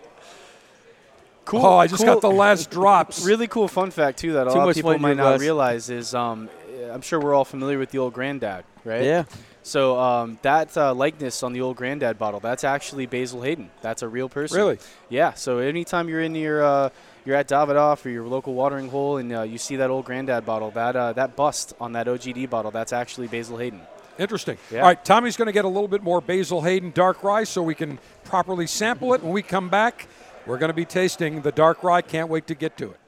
cool. 1.45 1.65
oh, 1.65 1.77
I 1.77 1.87
just 1.87 2.03
cool. 2.03 2.15
got 2.15 2.21
the 2.21 2.29
last 2.29 2.69
drops. 2.71 3.23
Really 3.25 3.47
cool 3.47 3.69
fun 3.69 3.91
fact 3.91 4.19
too 4.19 4.33
that 4.33 4.47
a 4.47 4.51
Too 4.51 4.57
lot 4.57 4.67
of 4.69 4.75
people 4.75 4.97
might 4.99 5.15
not 5.15 5.39
realize 5.39 5.89
is 5.89 6.13
um, 6.13 6.49
I'm 6.89 7.01
sure 7.01 7.19
we're 7.19 7.33
all 7.33 7.45
familiar 7.45 7.77
with 7.77 7.91
the 7.91 7.99
old 7.99 8.13
granddad, 8.13 8.65
right? 8.83 9.03
Yeah. 9.03 9.25
So 9.63 9.99
um, 9.99 10.39
that 10.43 10.75
uh, 10.77 10.93
likeness 10.93 11.43
on 11.43 11.51
the 11.51 11.61
old 11.61 11.75
granddad 11.75 12.17
bottle, 12.17 12.39
that's 12.39 12.63
actually 12.63 13.05
Basil 13.05 13.41
Hayden. 13.41 13.69
That's 13.81 14.01
a 14.01 14.07
real 14.07 14.29
person. 14.29 14.57
Really? 14.57 14.79
Yeah. 15.09 15.33
So 15.33 15.59
anytime 15.59 16.07
you're 16.07 16.21
in 16.21 16.35
your 16.35 16.63
uh, 16.63 16.89
you're 17.25 17.35
at 17.35 17.49
Davidoff 17.49 18.05
or 18.05 18.09
your 18.09 18.25
local 18.27 18.53
watering 18.53 18.89
hole 18.89 19.17
and 19.17 19.33
uh, 19.33 19.41
you 19.41 19.57
see 19.57 19.75
that 19.75 19.89
old 19.89 20.05
granddad 20.05 20.45
bottle, 20.45 20.71
that 20.71 20.95
uh, 20.95 21.13
that 21.13 21.35
bust 21.35 21.73
on 21.81 21.93
that 21.93 22.07
OGD 22.07 22.49
bottle, 22.49 22.71
that's 22.71 22.93
actually 22.93 23.27
Basil 23.27 23.57
Hayden. 23.57 23.81
Interesting. 24.17 24.57
Yeah. 24.71 24.81
All 24.81 24.87
right, 24.87 25.05
Tommy's 25.05 25.37
going 25.37 25.47
to 25.47 25.51
get 25.51 25.65
a 25.65 25.67
little 25.67 25.87
bit 25.87 26.01
more 26.01 26.21
Basil 26.21 26.61
Hayden 26.61 26.91
dark 26.91 27.23
rye 27.23 27.43
so 27.43 27.61
we 27.61 27.75
can 27.75 27.99
properly 28.23 28.67
sample 28.67 29.13
it. 29.13 29.21
When 29.21 29.33
we 29.33 29.41
come 29.41 29.69
back, 29.69 30.07
we're 30.45 30.57
going 30.57 30.69
to 30.69 30.75
be 30.75 30.85
tasting 30.85 31.41
the 31.41 31.51
dark 31.51 31.83
rye. 31.83 32.01
Can't 32.01 32.29
wait 32.29 32.47
to 32.47 32.55
get 32.55 32.77
to 32.77 32.91
it. 32.91 32.99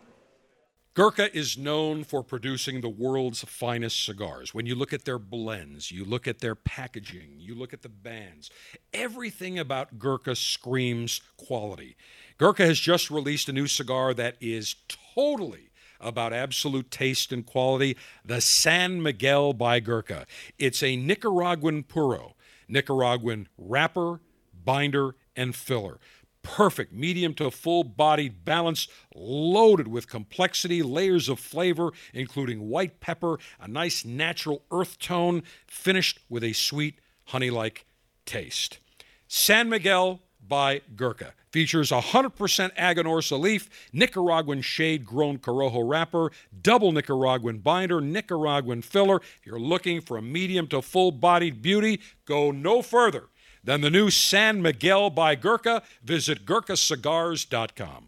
Gurkha 0.99 1.33
is 1.33 1.57
known 1.57 2.03
for 2.03 2.21
producing 2.21 2.81
the 2.81 2.89
world's 2.89 3.41
finest 3.45 4.03
cigars. 4.03 4.53
When 4.53 4.65
you 4.65 4.75
look 4.75 4.91
at 4.91 5.05
their 5.05 5.17
blends, 5.17 5.91
you 5.91 6.03
look 6.03 6.27
at 6.27 6.39
their 6.39 6.55
packaging, 6.55 7.35
you 7.37 7.55
look 7.55 7.71
at 7.71 7.83
the 7.83 7.87
bands, 7.87 8.49
everything 8.93 9.57
about 9.57 9.97
Gurkha 9.97 10.35
screams 10.35 11.21
quality. 11.37 11.95
Gurkha 12.37 12.65
has 12.65 12.81
just 12.81 13.09
released 13.09 13.47
a 13.47 13.53
new 13.53 13.65
cigar 13.65 14.13
that 14.15 14.35
is 14.41 14.75
totally 15.15 15.69
about 16.01 16.33
absolute 16.33 16.91
taste 16.91 17.31
and 17.31 17.45
quality 17.45 17.95
the 18.25 18.41
San 18.41 19.01
Miguel 19.01 19.53
by 19.53 19.79
Gurkha. 19.79 20.25
It's 20.57 20.83
a 20.83 20.97
Nicaraguan 20.97 21.83
puro, 21.83 22.35
Nicaraguan 22.67 23.47
wrapper, 23.57 24.19
binder, 24.65 25.15
and 25.33 25.55
filler 25.55 25.97
perfect 26.41 26.93
medium 26.93 27.33
to 27.35 27.51
full 27.51 27.83
bodied 27.83 28.43
balance, 28.45 28.87
loaded 29.15 29.87
with 29.87 30.09
complexity, 30.09 30.81
layers 30.81 31.29
of 31.29 31.39
flavor, 31.39 31.91
including 32.13 32.69
white 32.69 32.99
pepper, 32.99 33.37
a 33.59 33.67
nice 33.67 34.05
natural 34.05 34.63
earth 34.71 34.99
tone, 34.99 35.43
finished 35.67 36.19
with 36.29 36.43
a 36.43 36.53
sweet 36.53 36.99
honey 37.25 37.49
like 37.49 37.85
taste. 38.25 38.79
San 39.27 39.69
Miguel 39.69 40.21
by 40.47 40.81
Gurkha 40.95 41.33
features 41.51 41.91
100% 41.91 42.75
Aganorsa 42.75 43.39
leaf, 43.39 43.69
Nicaraguan 43.93 44.61
shade 44.61 45.05
grown 45.05 45.37
Corojo 45.37 45.87
wrapper, 45.87 46.31
double 46.61 46.91
Nicaraguan 46.91 47.59
binder, 47.59 48.01
Nicaraguan 48.01 48.81
filler. 48.81 49.17
If 49.17 49.45
you're 49.45 49.59
looking 49.59 50.01
for 50.01 50.17
a 50.17 50.21
medium 50.21 50.67
to 50.67 50.81
full 50.81 51.11
bodied 51.11 51.61
beauty, 51.61 52.01
go 52.25 52.51
no 52.51 52.81
further 52.81 53.29
than 53.63 53.81
the 53.81 53.89
new 53.89 54.09
San 54.09 54.61
Miguel 54.61 55.09
by 55.09 55.35
Gurkha. 55.35 55.81
Visit 56.03 56.45
GurkhaCigars.com. 56.45 58.07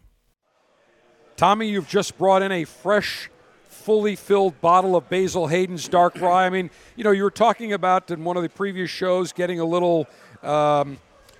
Tommy, 1.36 1.68
you've 1.68 1.88
just 1.88 2.18
brought 2.18 2.42
in 2.42 2.52
a 2.52 2.64
fresh, 2.64 3.30
fully 3.68 4.14
filled 4.16 4.60
bottle 4.60 4.94
of 4.96 5.08
Basil 5.08 5.46
Hayden's 5.48 5.88
Dark 5.88 6.20
Rye. 6.20 6.46
I 6.46 6.50
mean, 6.50 6.70
you 6.96 7.04
know, 7.04 7.10
you 7.10 7.22
were 7.24 7.30
talking 7.30 7.72
about 7.72 8.10
in 8.10 8.22
one 8.24 8.36
of 8.36 8.42
the 8.42 8.48
previous 8.48 8.90
shows 8.90 9.32
getting 9.32 9.58
a 9.58 9.64
little, 9.64 10.06
um, 10.42 10.98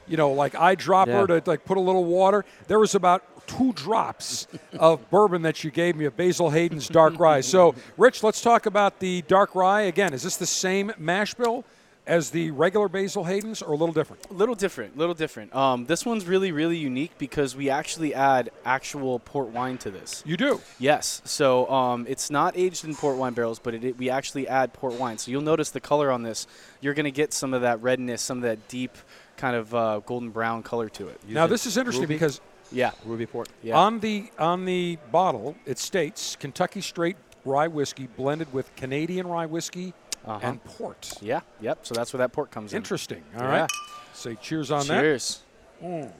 you 0.09 0.17
know, 0.17 0.33
like 0.33 0.55
eyedropper 0.55 1.29
Yeah. 1.29 1.41
to 1.41 1.43
like 1.51 1.65
put 1.65 1.77
a 1.77 1.81
little 1.81 2.05
water. 2.05 2.45
There 2.67 2.79
was 2.79 2.95
about 2.95 3.23
two 3.47 3.73
drops 3.75 4.47
of 4.79 5.09
bourbon 5.11 5.43
that 5.43 5.63
you 5.63 5.71
gave 5.71 5.95
me 5.97 6.05
of 6.07 6.17
Basil 6.17 6.51
Hayden's 6.51 6.89
Dark 6.89 7.19
Rye. 7.19 7.41
So, 7.43 7.75
Rich, 7.97 8.23
let's 8.23 8.41
talk 8.41 8.67
about 8.67 8.99
the 8.99 9.23
Dark 9.23 9.55
Rye 9.55 9.83
again. 9.83 10.15
Is 10.15 10.23
this 10.23 10.37
the 10.37 10.47
same 10.47 10.93
mash 10.99 11.35
bill 11.35 11.65
as 12.07 12.31
the 12.31 12.51
regular 12.51 12.89
Basil 12.89 13.25
Hayden's, 13.25 13.63
or 13.63 13.75
a 13.75 13.77
little 13.77 13.93
different? 13.95 14.29
A 14.29 14.33
little 14.33 14.55
different, 14.57 14.97
little 14.99 15.15
different. 15.15 15.55
Um, 15.55 15.87
this 15.87 16.05
one's 16.05 16.27
really, 16.27 16.51
really 16.51 16.77
unique 16.77 17.13
because 17.17 17.55
we 17.55 17.71
actually 17.71 18.13
add 18.13 18.51
actual 18.65 19.21
port 19.21 19.49
wine 19.51 19.79
to 19.79 19.91
this. 19.91 20.23
You 20.27 20.37
do. 20.37 20.61
Yes. 20.81 21.23
So 21.25 21.71
um, 21.71 22.05
it's 22.09 22.29
not 22.31 22.57
aged 22.57 22.85
in 22.85 22.95
port 22.97 23.17
wine 23.19 23.35
barrels, 23.35 23.59
but 23.61 23.75
it, 23.75 23.85
it- 23.85 23.99
we 23.99 24.11
actually 24.11 24.49
add 24.49 24.73
port 24.73 24.95
wine. 24.95 25.17
So 25.19 25.31
you'll 25.31 25.43
notice 25.43 25.71
the 25.71 25.81
color 25.81 26.11
on 26.11 26.23
this. 26.25 26.47
You're 26.81 26.95
going 26.95 27.05
to 27.05 27.13
get 27.13 27.33
some 27.33 27.55
of 27.55 27.63
that 27.63 27.81
redness, 27.83 28.21
some 28.21 28.39
of 28.39 28.43
that 28.43 28.67
deep 28.69 28.97
kind 29.37 29.55
of 29.55 29.73
uh, 29.75 30.01
golden 30.05 30.31
brown 30.31 30.63
color 30.65 30.89
to 30.89 31.07
it. 31.09 31.21
Now, 31.29 31.47
this 31.47 31.67
is 31.67 31.77
interesting 31.77 32.03
Ruby? 32.03 32.15
because 32.15 32.41
Yeah. 32.73 32.91
Ruby 33.05 33.27
Port. 33.27 33.49
Yeah. 33.63 33.77
On 33.77 34.01
the 34.01 34.31
on 34.39 34.65
the 34.65 34.99
bottle, 35.13 35.55
it 35.67 35.79
states 35.79 36.37
Kentucky 36.41 36.81
Straight 36.81 37.17
Rye 37.45 37.69
Whiskey 37.69 38.07
blended 38.09 38.53
with 38.53 38.75
Canadian 38.77 39.27
Rye 39.29 39.47
Whiskey 39.47 39.95
Uh-huh. 40.25 40.39
and 40.43 40.65
port. 40.65 41.13
yeah. 41.21 41.41
Yep. 41.61 41.79
So 41.87 41.95
that's 41.95 42.13
where 42.13 42.19
that 42.19 42.33
port 42.33 42.51
comes 42.51 42.73
in. 42.73 42.77
Interesting. 42.79 43.23
All 43.37 43.43
Yeah. 43.43 43.61
right. 43.63 43.71
Say 44.15 44.37
cheers 44.41 44.71
on 44.71 44.87
that. 44.87 45.01
Cheers. 45.01 45.41
that. 45.81 46.13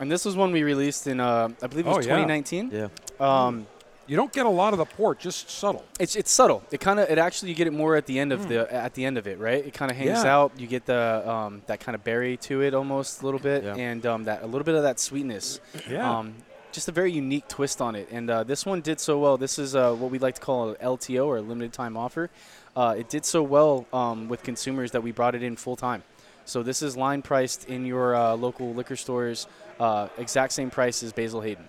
And 0.00 0.10
this 0.10 0.24
was 0.24 0.34
one 0.36 0.50
we 0.52 0.62
released 0.62 1.06
in, 1.06 1.20
uh, 1.20 1.48
I 1.62 1.66
believe 1.66 1.86
it 1.86 1.88
was 1.90 1.98
Oh, 1.98 2.00
2019. 2.00 2.70
Yeah. 2.72 2.88
Um, 3.20 3.66
You 4.06 4.16
don't 4.16 4.32
get 4.34 4.44
a 4.44 4.50
lot 4.50 4.74
of 4.74 4.78
the 4.78 4.84
port, 4.84 5.18
just 5.18 5.48
subtle. 5.48 5.82
It's 5.98 6.14
it's 6.14 6.30
subtle. 6.30 6.62
It 6.70 6.78
kind 6.78 7.00
of 7.00 7.08
it 7.08 7.16
actually 7.16 7.48
you 7.48 7.54
get 7.54 7.66
it 7.66 7.72
more 7.72 7.96
at 7.96 8.04
the 8.04 8.18
end 8.18 8.32
of 8.34 8.48
the 8.50 8.70
at 8.70 8.92
the 8.92 9.02
end 9.06 9.16
of 9.16 9.26
it, 9.26 9.38
right? 9.38 9.64
It 9.64 9.72
kind 9.72 9.90
of 9.90 9.96
hangs. 9.96 10.22
Yeah. 10.24 10.36
out. 10.36 10.52
You 10.58 10.66
get 10.66 10.84
the 10.84 11.22
um, 11.26 11.62
that 11.68 11.80
kind 11.80 11.94
of 11.94 12.04
berry 12.04 12.36
to 12.48 12.60
it 12.60 12.74
almost 12.74 13.22
a 13.22 13.24
little 13.24 13.40
bit, 13.40 13.64
Yeah. 13.64 13.76
and 13.76 14.04
um, 14.04 14.24
that 14.24 14.42
a 14.42 14.46
little 14.46 14.64
bit 14.64 14.74
of 14.74 14.82
that 14.82 15.00
sweetness. 15.00 15.58
Yeah. 15.88 16.18
Um, 16.18 16.34
just 16.74 16.88
a 16.88 16.92
very 16.92 17.12
unique 17.12 17.46
twist 17.46 17.80
on 17.80 17.94
it, 17.94 18.08
and 18.10 18.28
uh, 18.28 18.42
this 18.42 18.66
one 18.66 18.80
did 18.80 18.98
so 18.98 19.18
well. 19.18 19.36
This 19.38 19.58
is 19.58 19.76
uh, 19.76 19.94
what 19.94 20.10
we 20.10 20.18
like 20.18 20.34
to 20.34 20.40
call 20.40 20.70
an 20.70 20.74
LTO 20.82 21.24
or 21.24 21.36
a 21.36 21.40
limited 21.40 21.72
time 21.72 21.96
offer. 21.96 22.30
Uh, 22.76 22.96
it 22.98 23.08
did 23.08 23.24
so 23.24 23.42
well 23.42 23.86
um, 23.92 24.28
with 24.28 24.42
consumers 24.42 24.90
that 24.90 25.02
we 25.02 25.12
brought 25.12 25.36
it 25.36 25.42
in 25.42 25.54
full 25.54 25.76
time. 25.76 26.02
So 26.44 26.62
this 26.62 26.82
is 26.82 26.96
line 26.96 27.22
priced 27.22 27.68
in 27.68 27.86
your 27.86 28.16
uh, 28.16 28.34
local 28.34 28.74
liquor 28.74 28.96
stores, 28.96 29.46
uh, 29.78 30.08
exact 30.18 30.52
same 30.52 30.68
price 30.68 31.02
as 31.02 31.12
Basil 31.12 31.40
Hayden. 31.40 31.68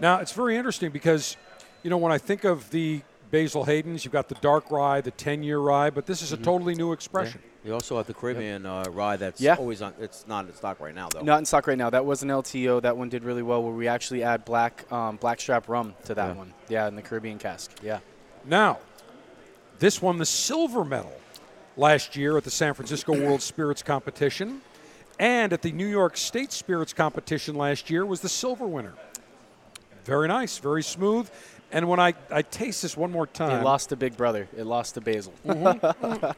Now 0.00 0.18
it's 0.18 0.32
very 0.32 0.56
interesting 0.56 0.90
because, 0.90 1.36
you 1.84 1.88
know, 1.88 1.96
when 1.96 2.10
I 2.12 2.18
think 2.18 2.44
of 2.44 2.68
the 2.70 3.02
Basil 3.30 3.64
Hayden's, 3.64 4.04
you've 4.04 4.12
got 4.12 4.28
the 4.28 4.34
dark 4.36 4.70
rye, 4.72 5.00
the 5.00 5.12
10-year 5.12 5.58
rye, 5.60 5.90
but 5.90 6.06
this 6.06 6.20
is 6.20 6.32
a 6.32 6.36
totally 6.36 6.74
new 6.74 6.92
expression. 6.92 7.40
You 7.64 7.74
also 7.74 7.98
have 7.98 8.06
the 8.06 8.14
Caribbean 8.14 8.64
uh, 8.64 8.84
rye 8.90 9.16
that's 9.16 9.40
Yeah. 9.40 9.56
always 9.56 9.82
on. 9.82 9.92
It's 10.00 10.26
not 10.26 10.46
in 10.46 10.54
stock 10.54 10.80
right 10.80 10.94
now 10.94 11.08
though. 11.10 11.20
Not 11.20 11.40
in 11.40 11.44
stock 11.44 11.66
right 11.66 11.76
now. 11.76 11.90
That 11.90 12.06
was 12.06 12.22
an 12.22 12.30
LTO. 12.30 12.80
That 12.82 12.96
one 12.96 13.08
did 13.10 13.22
really 13.22 13.42
well. 13.42 13.62
Where 13.62 13.72
we 13.72 13.86
actually 13.86 14.22
add 14.22 14.44
black 14.46 14.90
um, 14.90 15.16
blackstrap 15.16 15.68
rum 15.68 15.94
to 16.04 16.14
that 16.14 16.28
Yeah. 16.28 16.34
one. 16.34 16.54
Yeah, 16.68 16.88
in 16.88 16.96
the 16.96 17.02
Caribbean 17.02 17.38
cask. 17.38 17.70
Yeah. 17.82 17.98
Now, 18.46 18.78
this 19.78 20.00
won 20.00 20.16
the 20.16 20.24
silver 20.26 20.84
medal 20.84 21.12
last 21.76 22.16
year 22.16 22.36
at 22.38 22.44
the 22.44 22.50
San 22.50 22.72
Francisco 22.72 23.12
World 23.26 23.42
Spirits 23.42 23.82
Competition, 23.82 24.62
and 25.18 25.52
at 25.52 25.60
the 25.60 25.72
New 25.72 25.86
York 25.86 26.16
State 26.16 26.52
Spirits 26.52 26.94
Competition 26.94 27.56
last 27.56 27.90
year 27.90 28.06
was 28.06 28.20
the 28.22 28.28
silver 28.30 28.66
winner. 28.66 28.94
Very 30.06 30.28
nice, 30.28 30.56
very 30.58 30.82
smooth. 30.82 31.28
And 31.72 31.88
when 31.88 32.00
I, 32.00 32.14
I 32.30 32.40
taste 32.42 32.80
this 32.82 32.96
one 32.96 33.12
more 33.12 33.26
time, 33.26 33.60
It 33.60 33.64
lost 33.64 33.90
to 33.90 33.96
Big 33.96 34.16
Brother. 34.16 34.48
It 34.56 34.64
lost 34.64 34.94
to 34.94 35.02
Basil. 35.02 35.34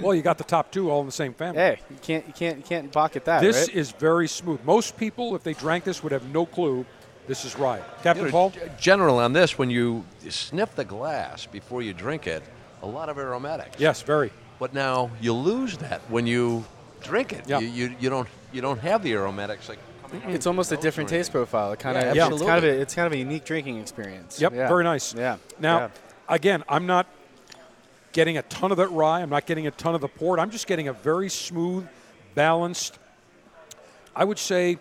well, 0.00 0.14
you 0.14 0.22
got 0.22 0.38
the 0.38 0.44
top 0.44 0.70
two 0.70 0.90
all 0.90 1.00
in 1.00 1.06
the 1.06 1.12
same 1.12 1.34
family. 1.34 1.60
hey, 1.60 1.78
you 1.90 1.96
can't 2.02 2.26
you 2.26 2.32
can't 2.32 2.56
you 2.58 2.62
can't 2.62 2.92
balk 2.92 3.16
at 3.16 3.24
that. 3.24 3.40
this 3.40 3.68
right? 3.68 3.76
is 3.76 3.90
very 3.92 4.28
smooth. 4.28 4.60
Most 4.64 4.96
people, 4.96 5.34
if 5.34 5.42
they 5.42 5.54
drank 5.54 5.84
this, 5.84 6.02
would 6.02 6.12
have 6.12 6.28
no 6.32 6.46
clue 6.46 6.84
this 7.26 7.44
is 7.44 7.56
rye. 7.58 7.82
Captain 8.02 8.24
You 8.24 8.24
know, 8.24 8.30
Paul? 8.30 8.50
g- 8.50 8.60
General, 8.80 9.18
on 9.18 9.34
this, 9.34 9.58
when 9.58 9.68
you 9.70 10.04
sniff 10.30 10.74
the 10.74 10.84
glass 10.84 11.44
before 11.46 11.82
you 11.82 11.92
drink 11.92 12.26
it, 12.26 12.42
a 12.82 12.86
lot 12.86 13.08
of 13.10 13.18
aromatics. 13.18 13.78
Yes, 13.78 14.00
very. 14.02 14.32
But 14.58 14.72
now 14.72 15.10
you 15.20 15.34
lose 15.34 15.76
that 15.78 16.00
when 16.08 16.26
you 16.26 16.64
drink 17.02 17.32
it. 17.32 17.44
Yeah. 17.46 17.60
You, 17.60 17.68
you, 17.68 17.96
you 18.00 18.10
don't 18.10 18.28
you 18.52 18.60
don't 18.62 18.78
have 18.80 19.02
the 19.02 19.12
aromatics 19.12 19.68
like. 19.68 19.78
coming 20.02 20.30
It's 20.30 20.46
almost 20.46 20.72
a 20.72 20.76
different 20.78 21.10
taste 21.10 21.30
profile. 21.32 21.70
It 21.72 21.78
kind 21.80 21.98
of 21.98 22.16
Yeah, 22.16 22.28
it's 22.28 22.42
kind 22.42 22.58
of 22.58 22.64
a, 22.64 22.80
it's 22.80 22.94
kind 22.94 23.06
of 23.06 23.12
a 23.12 23.18
unique 23.18 23.44
drinking 23.44 23.78
experience. 23.78 24.40
Yep, 24.40 24.54
Yeah. 24.54 24.68
very 24.68 24.84
nice. 24.84 25.14
Yeah. 25.14 25.36
Now, 25.60 25.78
Yeah. 25.78 25.88
again, 26.28 26.64
I'm 26.68 26.86
not 26.86 27.06
getting 28.12 28.38
a 28.38 28.42
ton 28.42 28.70
of 28.70 28.76
that 28.78 28.88
rye. 28.88 29.20
I'm 29.22 29.30
not 29.30 29.46
getting 29.46 29.66
a 29.66 29.70
ton 29.70 29.94
of 29.94 30.00
the 30.00 30.08
port. 30.08 30.38
I'm 30.40 30.50
just 30.50 30.66
getting 30.66 30.88
a 30.88 30.92
very 30.92 31.28
smooth, 31.28 31.86
balanced, 32.34 32.98
I 34.14 34.24
would 34.24 34.38
say 34.38 34.78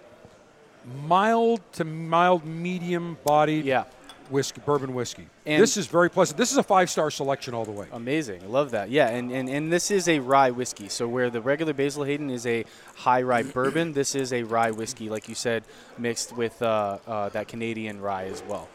mild 1.05 1.62
to 1.74 1.84
mild 1.84 2.46
medium 2.46 3.17
bodied 3.24 3.65
Yeah. 3.65 3.84
whiskey, 4.29 4.62
bourbon 4.65 4.93
whiskey. 4.93 5.27
And- 5.46 5.62
this 5.62 5.77
is 5.77 5.88
very 5.88 6.10
pleasant. 6.10 6.38
This 6.38 6.51
is 6.51 6.57
a 6.57 6.63
five 6.63 6.89
star 6.89 7.12
selection 7.12 7.53
all 7.53 7.65
the 7.65 7.72
way. 7.72 7.88
Amazing. 7.91 8.41
I 8.43 8.48
love 8.48 8.72
that. 8.72 8.89
Yeah, 8.89 9.07
and, 9.10 9.31
and, 9.31 9.50
and 9.50 9.72
this 9.72 9.91
is 9.91 10.07
a 10.07 10.19
rye 10.19 10.51
whiskey. 10.51 10.89
So 10.89 11.07
where 11.07 11.29
the 11.29 11.41
regular 11.41 11.74
Basil 11.74 12.03
Hayden 12.03 12.29
is 12.29 12.46
a 12.46 12.65
high 12.96 13.22
rye 13.22 13.43
bourbon, 13.53 13.93
this 13.93 14.15
is 14.15 14.34
a 14.34 14.43
rye 14.43 14.72
whiskey, 14.72 15.10
like 15.10 15.27
you 15.29 15.36
said, 15.36 15.63
mixed 15.98 16.36
with 16.36 16.62
uh, 16.62 16.98
uh, 17.07 17.29
that 17.29 17.48
Canadian 17.48 18.01
rye 18.01 18.25
as 18.25 18.41
well. 18.48 18.67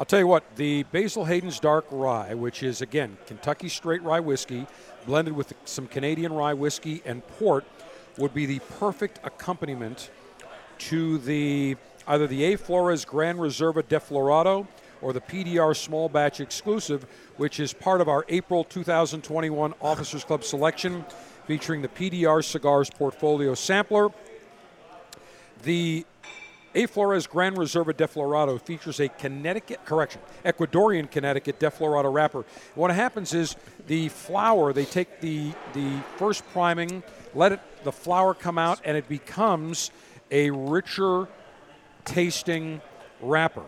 I'll 0.00 0.06
tell 0.06 0.18
you 0.18 0.26
what, 0.26 0.56
the 0.56 0.84
Basil 0.84 1.26
Hayden's 1.26 1.60
Dark 1.60 1.84
Rye, 1.90 2.32
which 2.32 2.62
is, 2.62 2.80
again, 2.80 3.18
Kentucky 3.26 3.68
straight 3.68 4.02
rye 4.02 4.20
whiskey, 4.20 4.66
blended 5.04 5.36
with 5.36 5.52
some 5.66 5.86
Canadian 5.86 6.32
rye 6.32 6.54
whiskey 6.54 7.02
and 7.04 7.22
port, 7.26 7.66
would 8.16 8.32
be 8.32 8.46
the 8.46 8.60
perfect 8.78 9.20
accompaniment 9.24 10.10
to 10.78 11.18
the 11.18 11.76
either 12.08 12.26
the 12.26 12.44
A. 12.44 12.56
Flores 12.56 13.04
Gran 13.04 13.36
Reserva 13.36 13.82
Desflorado 13.82 14.66
or 15.02 15.12
the 15.12 15.20
PDR 15.20 15.76
Small 15.76 16.08
Batch 16.08 16.40
Exclusive, 16.40 17.04
which 17.36 17.60
is 17.60 17.74
part 17.74 18.00
of 18.00 18.08
our 18.08 18.24
April 18.30 18.64
2021 18.64 19.74
Officers 19.82 20.24
Club 20.24 20.44
selection 20.44 21.04
featuring 21.46 21.82
the 21.82 21.88
PDR 21.88 22.42
Cigars 22.42 22.88
Portfolio 22.88 23.52
Sampler. 23.52 24.08
The 25.62 26.06
a. 26.74 26.86
Flores 26.86 27.26
Gran 27.26 27.54
Reserva 27.54 27.92
Desflorado 27.92 28.60
features 28.60 29.00
a 29.00 29.08
Connecticut, 29.08 29.84
correction, 29.84 30.20
Ecuadorian 30.44 31.10
Connecticut 31.10 31.58
Desflorado 31.58 32.12
wrapper. 32.12 32.44
What 32.74 32.90
happens 32.90 33.34
is 33.34 33.56
the 33.86 34.08
flower, 34.08 34.72
they 34.72 34.84
take 34.84 35.20
the, 35.20 35.52
the 35.72 36.00
first 36.16 36.46
priming, 36.52 37.02
let 37.34 37.52
it, 37.52 37.60
the 37.84 37.92
flower 37.92 38.34
come 38.34 38.58
out, 38.58 38.80
and 38.84 38.96
it 38.96 39.08
becomes 39.08 39.90
a 40.30 40.50
richer 40.50 41.28
tasting 42.04 42.80
wrapper. 43.20 43.64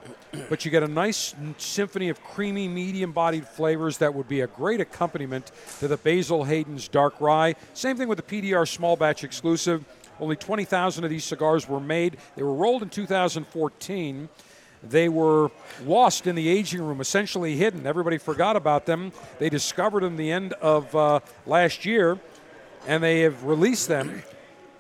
But 0.49 0.65
you 0.65 0.71
get 0.71 0.83
a 0.83 0.89
nice 0.89 1.35
symphony 1.59 2.09
of 2.09 2.23
creamy, 2.23 2.69
medium 2.69 3.13
bodied 3.13 3.47
flavors 3.47 3.99
that 3.99 4.15
would 4.15 4.29
be 4.29 4.41
a 4.41 4.47
great 4.47 4.81
accompaniment 4.81 5.53
to 5.81 5.89
the 5.89 5.97
Basil 5.97 6.45
Hayden's 6.45 6.89
Dark 6.89 7.21
Rye. 7.21 7.55
Same 7.75 7.97
thing 7.97 8.09
with 8.09 8.25
the 8.25 8.43
PDR 8.43 8.67
Small 8.67 8.97
Batch 8.97 9.25
Exclusive. 9.25 9.85
Only 10.21 10.37
20,000 10.37 11.05
of 11.05 11.11
these 11.11 11.25
cigars 11.25 11.69
were 11.69 11.81
made. 11.81 12.17
They 12.37 12.43
were 12.43 12.55
rolled 12.55 12.83
in 12.83 12.89
2014. 12.89 14.29
They 14.83 15.09
were 15.09 15.51
lost 15.85 16.27
in 16.27 16.35
the 16.35 16.49
aging 16.49 16.83
room, 16.83 17.01
essentially 17.01 17.57
hidden. 17.57 17.87
Everybody 17.87 18.19
forgot 18.19 18.57
about 18.57 18.87
them. 18.87 19.13
They 19.39 19.49
discovered 19.49 20.03
them 20.03 20.17
the 20.17 20.31
end 20.31 20.55
of 20.55 20.95
uh, 20.95 21.21
last 21.47 21.85
year, 21.85 22.19
and 22.87 23.03
they 23.03 23.21
have 23.21 23.45
released 23.45 23.89
them. 23.89 24.23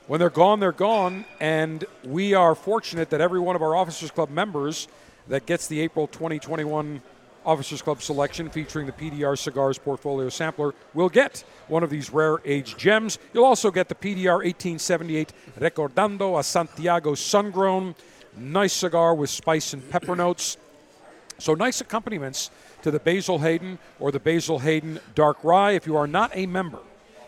When 0.09 0.19
they're 0.19 0.31
gone, 0.31 0.59
they're 0.59 0.73
gone. 0.73 1.25
And 1.41 1.85
we 2.05 2.35
are 2.35 2.55
fortunate 2.55 3.11
that 3.11 3.21
every 3.21 3.39
one 3.39 3.55
of 3.55 3.63
our 3.63 3.77
Officers 3.77 4.11
Club 4.11 4.31
members 4.31 4.89
that 5.29 5.47
gets 5.47 5.69
the 5.69 5.81
April 5.81 6.09
2021 6.09 7.01
Officers 7.45 7.83
Club 7.83 8.03
selection 8.03 8.49
featuring 8.49 8.87
the 8.87 8.93
PDR 8.93 9.37
Cigars 9.37 9.79
Portfolio 9.79 10.29
Sampler 10.29 10.75
will 10.95 11.09
get 11.09 11.45
one 11.69 11.83
of 11.83 11.91
these 11.91 12.11
rare 12.11 12.39
aged 12.45 12.79
gems. 12.79 13.19
You'll 13.33 13.45
also 13.45 13.71
get 13.71 13.89
the 13.89 13.95
PDR 13.95 14.45
1878 14.45 15.33
Recordando 15.59 16.39
a 16.39 16.43
Santiago 16.43 17.13
Sungrown. 17.15 17.95
Nice 18.37 18.73
cigar 18.73 19.15
with 19.15 19.31
spice 19.31 19.73
and 19.73 19.89
pepper 19.91 20.17
notes. 20.17 20.57
So 21.39 21.55
nice 21.55 21.81
accompaniments 21.81 22.51
to 22.83 22.91
the 22.91 23.01
Basil 23.01 23.39
Hayden 23.39 23.79
or 23.99 24.13
the 24.13 24.21
Basil 24.21 24.61
Hayden 24.61 25.01
Dark 25.15 25.43
Rye. 25.43 25.73
If 25.73 25.87
you 25.87 25.97
are 25.97 26.07
not 26.07 26.31
a 26.35 26.47
member 26.47 26.79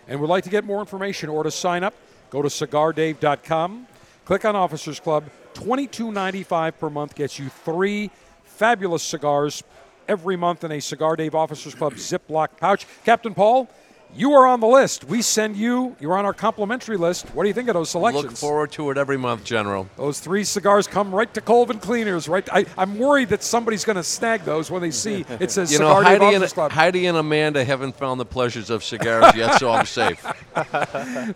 and 0.06 0.21
would 0.21 0.30
like 0.30 0.44
to 0.44 0.50
get 0.50 0.64
more 0.64 0.80
information 0.80 1.28
or 1.28 1.42
to 1.42 1.50
sign 1.50 1.83
up, 1.83 1.94
go 2.30 2.40
to 2.40 2.49
cigardave.com. 2.49 3.87
Click 4.25 4.44
on 4.44 4.56
Officers 4.56 5.00
Club. 5.00 5.25
$22.95 5.54 6.78
per 6.78 6.90
month 6.90 7.14
gets 7.14 7.38
you 7.38 7.49
three 7.49 8.11
fabulous 8.44 9.02
cigars 9.02 9.62
every 10.09 10.37
month 10.37 10.65
in 10.65 10.73
a 10.73 10.81
Cigar 10.81 11.17
Dave 11.17 11.35
Officers 11.35 11.75
Club 11.75 11.95
Ziploc 11.95 12.57
pouch. 12.59 12.87
Captain 13.05 13.35
Paul, 13.35 13.69
you 14.16 14.33
are 14.33 14.47
on 14.47 14.61
the 14.61 14.66
list. 14.66 15.04
We 15.04 15.23
send 15.23 15.56
you, 15.56 15.97
you're 15.99 16.16
on 16.16 16.25
our 16.25 16.33
complimentary 16.33 16.97
list. 16.97 17.26
What 17.35 17.42
do 17.44 17.49
you 17.49 17.54
think 17.54 17.68
of 17.68 17.75
those 17.75 17.90
selections? 17.90 18.25
Look 18.25 18.37
forward 18.37 18.73
to 18.73 18.90
it 18.90 18.99
every 18.99 19.16
month, 19.16 19.44
General. 19.44 19.88
Those 19.97 20.21
three 20.21 20.44
cigars 20.44 20.87
come 20.87 21.14
right 21.14 21.33
to 21.35 21.40
Colvin 21.40 21.80
Cleaners. 21.80 22.28
Right, 22.28 22.49
I, 22.52 22.66
I'm 22.78 22.99
worried 22.99 23.30
that 23.30 23.42
somebody's 23.42 23.85
going 23.85 23.97
to 23.97 24.02
snag 24.02 24.42
those 24.44 24.71
when 24.71 24.83
they 24.83 24.90
see 24.90 25.25
it 25.40 25.50
says 25.50 25.73
You 25.73 25.78
know, 25.80 25.88
Cigar 25.88 26.02
Dave 26.02 26.11
Heidi 26.21 26.25
and, 26.26 26.37
Officers 26.37 26.52
Club. 26.52 26.73
Heidi 26.73 27.06
and 27.06 27.18
Amanda 27.18 27.64
haven't 27.64 27.97
found 27.97 28.21
the 28.21 28.25
pleasures 28.25 28.71
of 28.71 28.85
cigars 28.85 29.35
yet, 29.35 29.59
so 29.59 29.71
I'm 29.71 29.87
safe. 29.87 30.21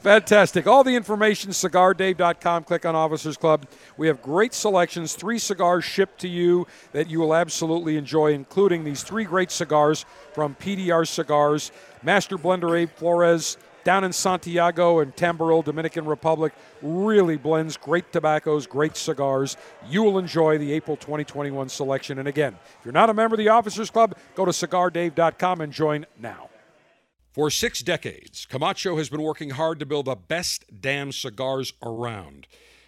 Fantastic. 0.00 0.66
All 0.66 0.84
the 0.84 0.94
information, 0.94 1.50
cigardave.com. 1.50 2.64
Click 2.64 2.86
on 2.86 2.94
Officers 2.94 3.36
Club. 3.36 3.66
We 3.96 4.06
have 4.06 4.22
great 4.22 4.54
selections, 4.54 5.14
three 5.14 5.38
cigars 5.38 5.84
shipped 5.84 6.20
to 6.20 6.28
you 6.28 6.66
that 6.92 7.10
you 7.10 7.20
will 7.20 7.34
absolutely 7.34 7.96
enjoy, 7.96 8.32
including 8.32 8.84
these 8.84 9.02
three 9.02 9.24
great 9.24 9.50
cigars 9.50 10.04
from 10.32 10.54
PDR 10.54 11.06
Cigars, 11.06 11.72
Master 12.02 12.38
Blender 12.38 12.78
Abe 12.78 12.90
Flores, 12.90 13.56
down 13.84 14.04
in 14.04 14.12
Santiago 14.12 14.98
and 14.98 15.16
Tamboril, 15.16 15.64
Dominican 15.64 16.04
Republic. 16.04 16.52
Really 16.82 17.36
blends 17.36 17.76
great 17.76 18.12
tobaccos, 18.12 18.66
great 18.66 18.96
cigars. 18.96 19.56
You 19.88 20.02
will 20.02 20.18
enjoy 20.18 20.58
the 20.58 20.72
April 20.72 20.96
2021 20.96 21.68
selection. 21.68 22.18
And 22.18 22.28
again, 22.28 22.58
if 22.78 22.84
you're 22.84 22.92
not 22.92 23.08
a 23.08 23.14
member 23.14 23.34
of 23.34 23.38
the 23.38 23.48
Officers 23.48 23.90
Club, 23.90 24.16
go 24.34 24.44
to 24.44 24.50
cigardave.com 24.50 25.60
and 25.60 25.72
join 25.72 26.06
now. 26.18 26.50
For 27.32 27.50
six 27.50 27.80
decades, 27.82 28.46
Camacho 28.46 28.96
has 28.96 29.08
been 29.08 29.22
working 29.22 29.50
hard 29.50 29.78
to 29.78 29.86
build 29.86 30.06
the 30.06 30.16
best 30.16 30.64
damn 30.80 31.12
cigars 31.12 31.72
around. 31.82 32.46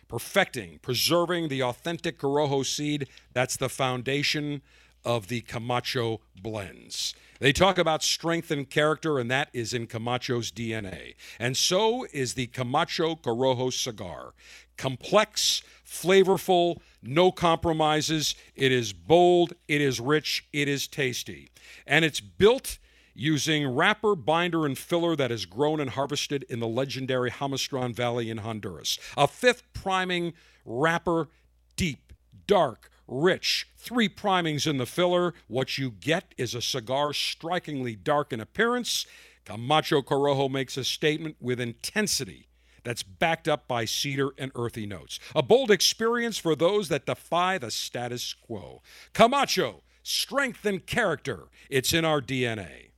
Perfecting, 0.08 0.80
preserving 0.82 1.48
the 1.48 1.62
authentic 1.62 2.18
Corojo 2.18 2.66
seed, 2.66 3.06
that's 3.32 3.56
the 3.56 3.68
foundation 3.68 4.60
of 5.04 5.28
the 5.28 5.40
Camacho 5.40 6.20
blends. 6.40 7.14
They 7.40 7.52
talk 7.52 7.78
about 7.78 8.02
strength 8.02 8.50
and 8.50 8.68
character, 8.68 9.18
and 9.18 9.30
that 9.30 9.48
is 9.52 9.72
in 9.72 9.86
Camacho's 9.86 10.52
DNA. 10.52 11.14
And 11.38 11.56
so 11.56 12.06
is 12.12 12.34
the 12.34 12.48
Camacho 12.48 13.16
Corojo 13.16 13.72
cigar. 13.72 14.34
Complex, 14.76 15.62
flavorful, 15.86 16.80
no 17.02 17.32
compromises. 17.32 18.34
It 18.54 18.72
is 18.72 18.92
bold, 18.92 19.54
it 19.68 19.80
is 19.80 20.00
rich, 20.00 20.46
it 20.52 20.68
is 20.68 20.86
tasty. 20.86 21.50
And 21.86 22.04
it's 22.04 22.20
built 22.20 22.78
using 23.14 23.74
wrapper, 23.74 24.14
binder, 24.14 24.66
and 24.66 24.76
filler 24.76 25.16
that 25.16 25.32
is 25.32 25.46
grown 25.46 25.80
and 25.80 25.90
harvested 25.90 26.44
in 26.48 26.60
the 26.60 26.68
legendary 26.68 27.30
Jamastran 27.30 27.94
Valley 27.94 28.30
in 28.30 28.38
Honduras. 28.38 28.98
A 29.16 29.26
fifth 29.26 29.62
priming 29.72 30.34
wrapper, 30.64 31.28
deep, 31.76 32.12
dark, 32.46 32.90
rich. 33.10 33.66
Three 33.76 34.08
primings 34.08 34.66
in 34.66 34.78
the 34.78 34.86
filler. 34.86 35.34
What 35.48 35.76
you 35.76 35.90
get 35.90 36.34
is 36.38 36.54
a 36.54 36.62
cigar 36.62 37.12
strikingly 37.12 37.96
dark 37.96 38.32
in 38.32 38.40
appearance. 38.40 39.06
Camacho 39.44 40.00
Corojo 40.00 40.50
makes 40.50 40.76
a 40.76 40.84
statement 40.84 41.36
with 41.40 41.60
intensity 41.60 42.48
that's 42.84 43.02
backed 43.02 43.48
up 43.48 43.68
by 43.68 43.84
cedar 43.84 44.30
and 44.38 44.52
earthy 44.54 44.86
notes. 44.86 45.18
A 45.34 45.42
bold 45.42 45.70
experience 45.70 46.38
for 46.38 46.54
those 46.54 46.88
that 46.88 47.06
defy 47.06 47.58
the 47.58 47.70
status 47.70 48.32
quo. 48.32 48.80
Camacho, 49.12 49.82
strength 50.02 50.64
and 50.64 50.86
character. 50.86 51.48
It's 51.68 51.92
in 51.92 52.04
our 52.04 52.20
DNA. 52.20 52.90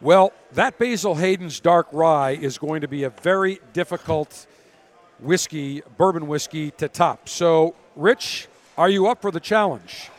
Well, 0.00 0.32
that 0.52 0.78
Basil 0.78 1.14
Hayden's 1.14 1.58
Dark 1.58 1.88
Rye 1.92 2.32
is 2.32 2.58
going 2.58 2.82
to 2.82 2.88
be 2.88 3.04
a 3.04 3.10
very 3.10 3.60
difficult 3.72 4.46
whiskey, 5.20 5.82
bourbon 5.96 6.26
whiskey, 6.26 6.70
to 6.72 6.88
top. 6.88 7.28
So, 7.28 7.74
Rich, 7.96 8.46
are 8.76 8.90
you 8.90 9.06
up 9.06 9.22
for 9.22 9.30
the 9.30 9.40
challenge? 9.40 10.10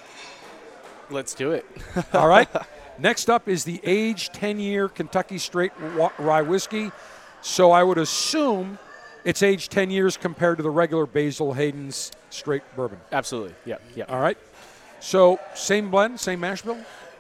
Let's 1.11 1.35
do 1.35 1.51
it. 1.51 1.65
All 2.13 2.27
right. 2.27 2.49
Next 2.99 3.29
up 3.29 3.47
is 3.47 3.63
the 3.63 3.79
aged 3.83 4.33
10 4.33 4.59
year 4.59 4.89
Kentucky 4.89 5.37
Straight 5.37 5.71
Rye 6.17 6.41
Whiskey. 6.41 6.91
So 7.41 7.71
I 7.71 7.83
would 7.83 7.99
assume 7.99 8.79
it's 9.23 9.43
aged 9.43 9.71
10 9.71 9.91
years 9.91 10.17
compared 10.17 10.57
to 10.57 10.63
the 10.63 10.71
regular 10.71 11.05
Basil 11.05 11.53
Hayden's 11.53 12.11
Straight 12.31 12.63
Bourbon. 12.75 12.99
Absolutely. 13.11 13.53
Yeah. 13.63 13.77
Yeah. 13.95 14.05
All 14.09 14.19
right. 14.19 14.39
So 14.99 15.39
same 15.53 15.91
blend, 15.91 16.19
same 16.19 16.39
mash 16.39 16.63
bill? 16.63 16.79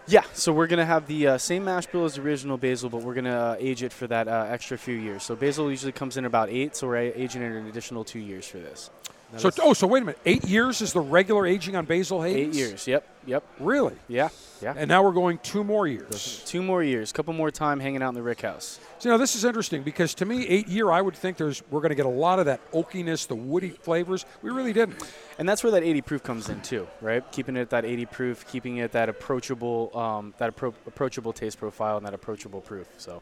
Yeah, 0.09 0.23
so 0.33 0.53
we're 0.53 0.67
gonna 0.67 0.85
have 0.85 1.05
the 1.05 1.27
uh, 1.27 1.37
same 1.37 1.65
mash 1.65 1.85
bill 1.85 2.05
as 2.05 2.15
the 2.15 2.21
original 2.21 2.57
basil, 2.57 2.89
but 2.89 3.01
we're 3.01 3.13
gonna 3.13 3.29
uh, 3.29 3.55
age 3.59 3.83
it 3.83 3.91
for 3.91 4.07
that 4.07 4.29
uh, 4.29 4.47
extra 4.49 4.77
few 4.77 4.95
years. 4.95 5.21
So 5.23 5.35
basil 5.35 5.69
usually 5.69 5.91
comes 5.91 6.15
in 6.15 6.23
about 6.23 6.49
eight, 6.49 6.77
so 6.77 6.87
we're 6.87 6.95
aging 6.95 7.41
it 7.41 7.51
an 7.51 7.67
additional 7.67 8.05
two 8.05 8.19
years 8.19 8.47
for 8.47 8.57
this. 8.57 8.89
So, 9.35 9.51
oh, 9.61 9.73
so 9.73 9.87
wait 9.87 10.03
a 10.03 10.05
minute. 10.05 10.21
Eight 10.25 10.45
years 10.45 10.81
is 10.81 10.93
the 10.93 11.01
regular 11.01 11.45
aging 11.45 11.75
on 11.75 11.83
Basil 11.83 12.23
eight 12.23 12.53
years. 12.53 12.87
Yep, 12.87 13.05
yep, 13.25 13.43
Really? 13.59 13.95
yeah, 14.07 14.29
yeah. 14.61 14.73
And 14.77 14.87
now 14.87 15.03
we're 15.03 15.11
going 15.11 15.37
two 15.39 15.65
more 15.65 15.85
years. 15.85 16.41
Two 16.45 16.63
more 16.63 16.81
years, 16.81 17.11
couple 17.11 17.33
more 17.33 17.51
time 17.51 17.81
hanging 17.81 18.01
out 18.01 18.09
in 18.09 18.15
the 18.15 18.21
Rick 18.21 18.41
House. 18.41 18.79
So, 18.99 19.09
you 19.09 19.13
know, 19.13 19.17
this 19.17 19.35
is 19.35 19.43
interesting 19.43 19.83
because 19.83 20.13
to 20.15 20.25
me, 20.25 20.47
eight 20.47 20.69
year, 20.69 20.91
I 20.91 21.01
would 21.01 21.13
think 21.15 21.35
there's 21.35 21.61
we're 21.69 21.81
going 21.81 21.89
to 21.89 21.95
get 21.95 22.05
a 22.05 22.09
lot 22.09 22.39
of 22.39 22.45
that 22.45 22.71
oakiness, 22.71 23.27
the 23.27 23.35
woody 23.35 23.69
flavors. 23.71 24.25
We 24.41 24.49
really 24.49 24.71
didn't. 24.71 25.03
And 25.37 25.47
that's 25.47 25.61
where 25.61 25.71
that 25.71 25.83
80 25.83 26.01
proof 26.03 26.23
comes 26.23 26.47
in 26.47 26.61
too, 26.61 26.87
right? 27.01 27.29
Keeping 27.33 27.57
it 27.57 27.61
at 27.61 27.69
that 27.71 27.83
80 27.83 28.05
proof, 28.05 28.47
keeping 28.47 28.77
it 28.77 28.93
that 28.93 29.09
approachable, 29.09 29.95
um, 29.95 30.33
that 30.37 30.55
appro- 30.55 30.73
approachable 30.87 31.33
taste 31.33 31.59
profile 31.59 31.97
and 31.97 32.05
that 32.05 32.13
approachable 32.13 32.61
proof. 32.61 32.87
So 32.97 33.21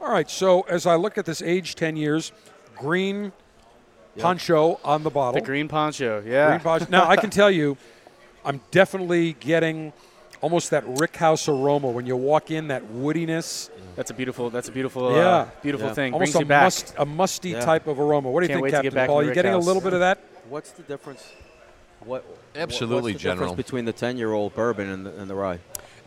All 0.00 0.10
right. 0.10 0.30
So 0.30 0.62
as 0.62 0.86
I 0.86 0.94
look 0.96 1.18
at 1.18 1.26
this 1.26 1.42
age 1.42 1.74
10 1.74 1.96
years, 1.96 2.32
green 2.76 3.32
poncho 4.22 4.80
on 4.84 5.02
the 5.02 5.10
bottle. 5.10 5.40
the 5.40 5.46
green 5.46 5.68
poncho, 5.68 6.22
yeah. 6.26 6.48
Green 6.48 6.60
poncho. 6.60 6.86
Now, 6.90 7.08
I 7.08 7.16
can 7.16 7.30
tell 7.30 7.50
you, 7.50 7.76
I'm 8.44 8.60
definitely 8.70 9.34
getting 9.34 9.92
almost 10.40 10.70
that 10.70 10.84
Rick 10.86 11.16
House 11.16 11.48
aroma 11.48 11.88
when 11.90 12.06
you 12.06 12.16
walk 12.16 12.50
in, 12.50 12.68
that 12.68 12.84
woodiness. 12.84 13.70
That's 13.96 14.10
a 14.10 14.14
beautiful. 14.14 14.50
That's 14.50 14.68
a 14.68 14.72
beautiful. 14.72 15.10
Yeah. 15.12 15.18
uh, 15.28 15.48
beautiful 15.62 15.88
Yeah. 15.88 15.94
thing. 15.94 16.12
Almost 16.14 16.32
Brings 16.32 16.36
a, 16.36 16.44
you 16.44 16.48
back. 16.48 16.62
must, 16.64 16.94
a 16.98 17.04
musty 17.04 17.50
Yeah. 17.50 17.60
type 17.64 17.86
of 17.88 17.98
aroma. 17.98 18.30
What 18.30 18.40
do 18.40 18.44
you 18.44 18.48
Can't 18.48 18.56
think, 18.58 18.64
wait 18.64 18.70
get 18.70 18.84
Captain 18.84 19.06
Paul? 19.08 19.16
the 19.16 19.20
Are 19.20 19.22
you 19.24 19.28
Rick 19.30 19.34
getting 19.34 19.54
a 19.54 19.58
little 19.58 19.82
bit 19.82 19.92
of 19.92 20.00
that? 20.00 20.18
What's 20.48 20.70
the 20.70 20.82
difference? 20.84 21.32
What? 22.04 22.24
Absolutely, 22.54 23.12
what's 23.12 23.22
the 23.24 23.28
General. 23.30 23.48
difference 23.50 23.66
between 23.66 23.84
the 23.86 23.92
10-year-old 23.92 24.54
bourbon 24.54 24.88
and 24.88 25.04
the, 25.06 25.20
and 25.20 25.28
the 25.28 25.34
rye? 25.34 25.58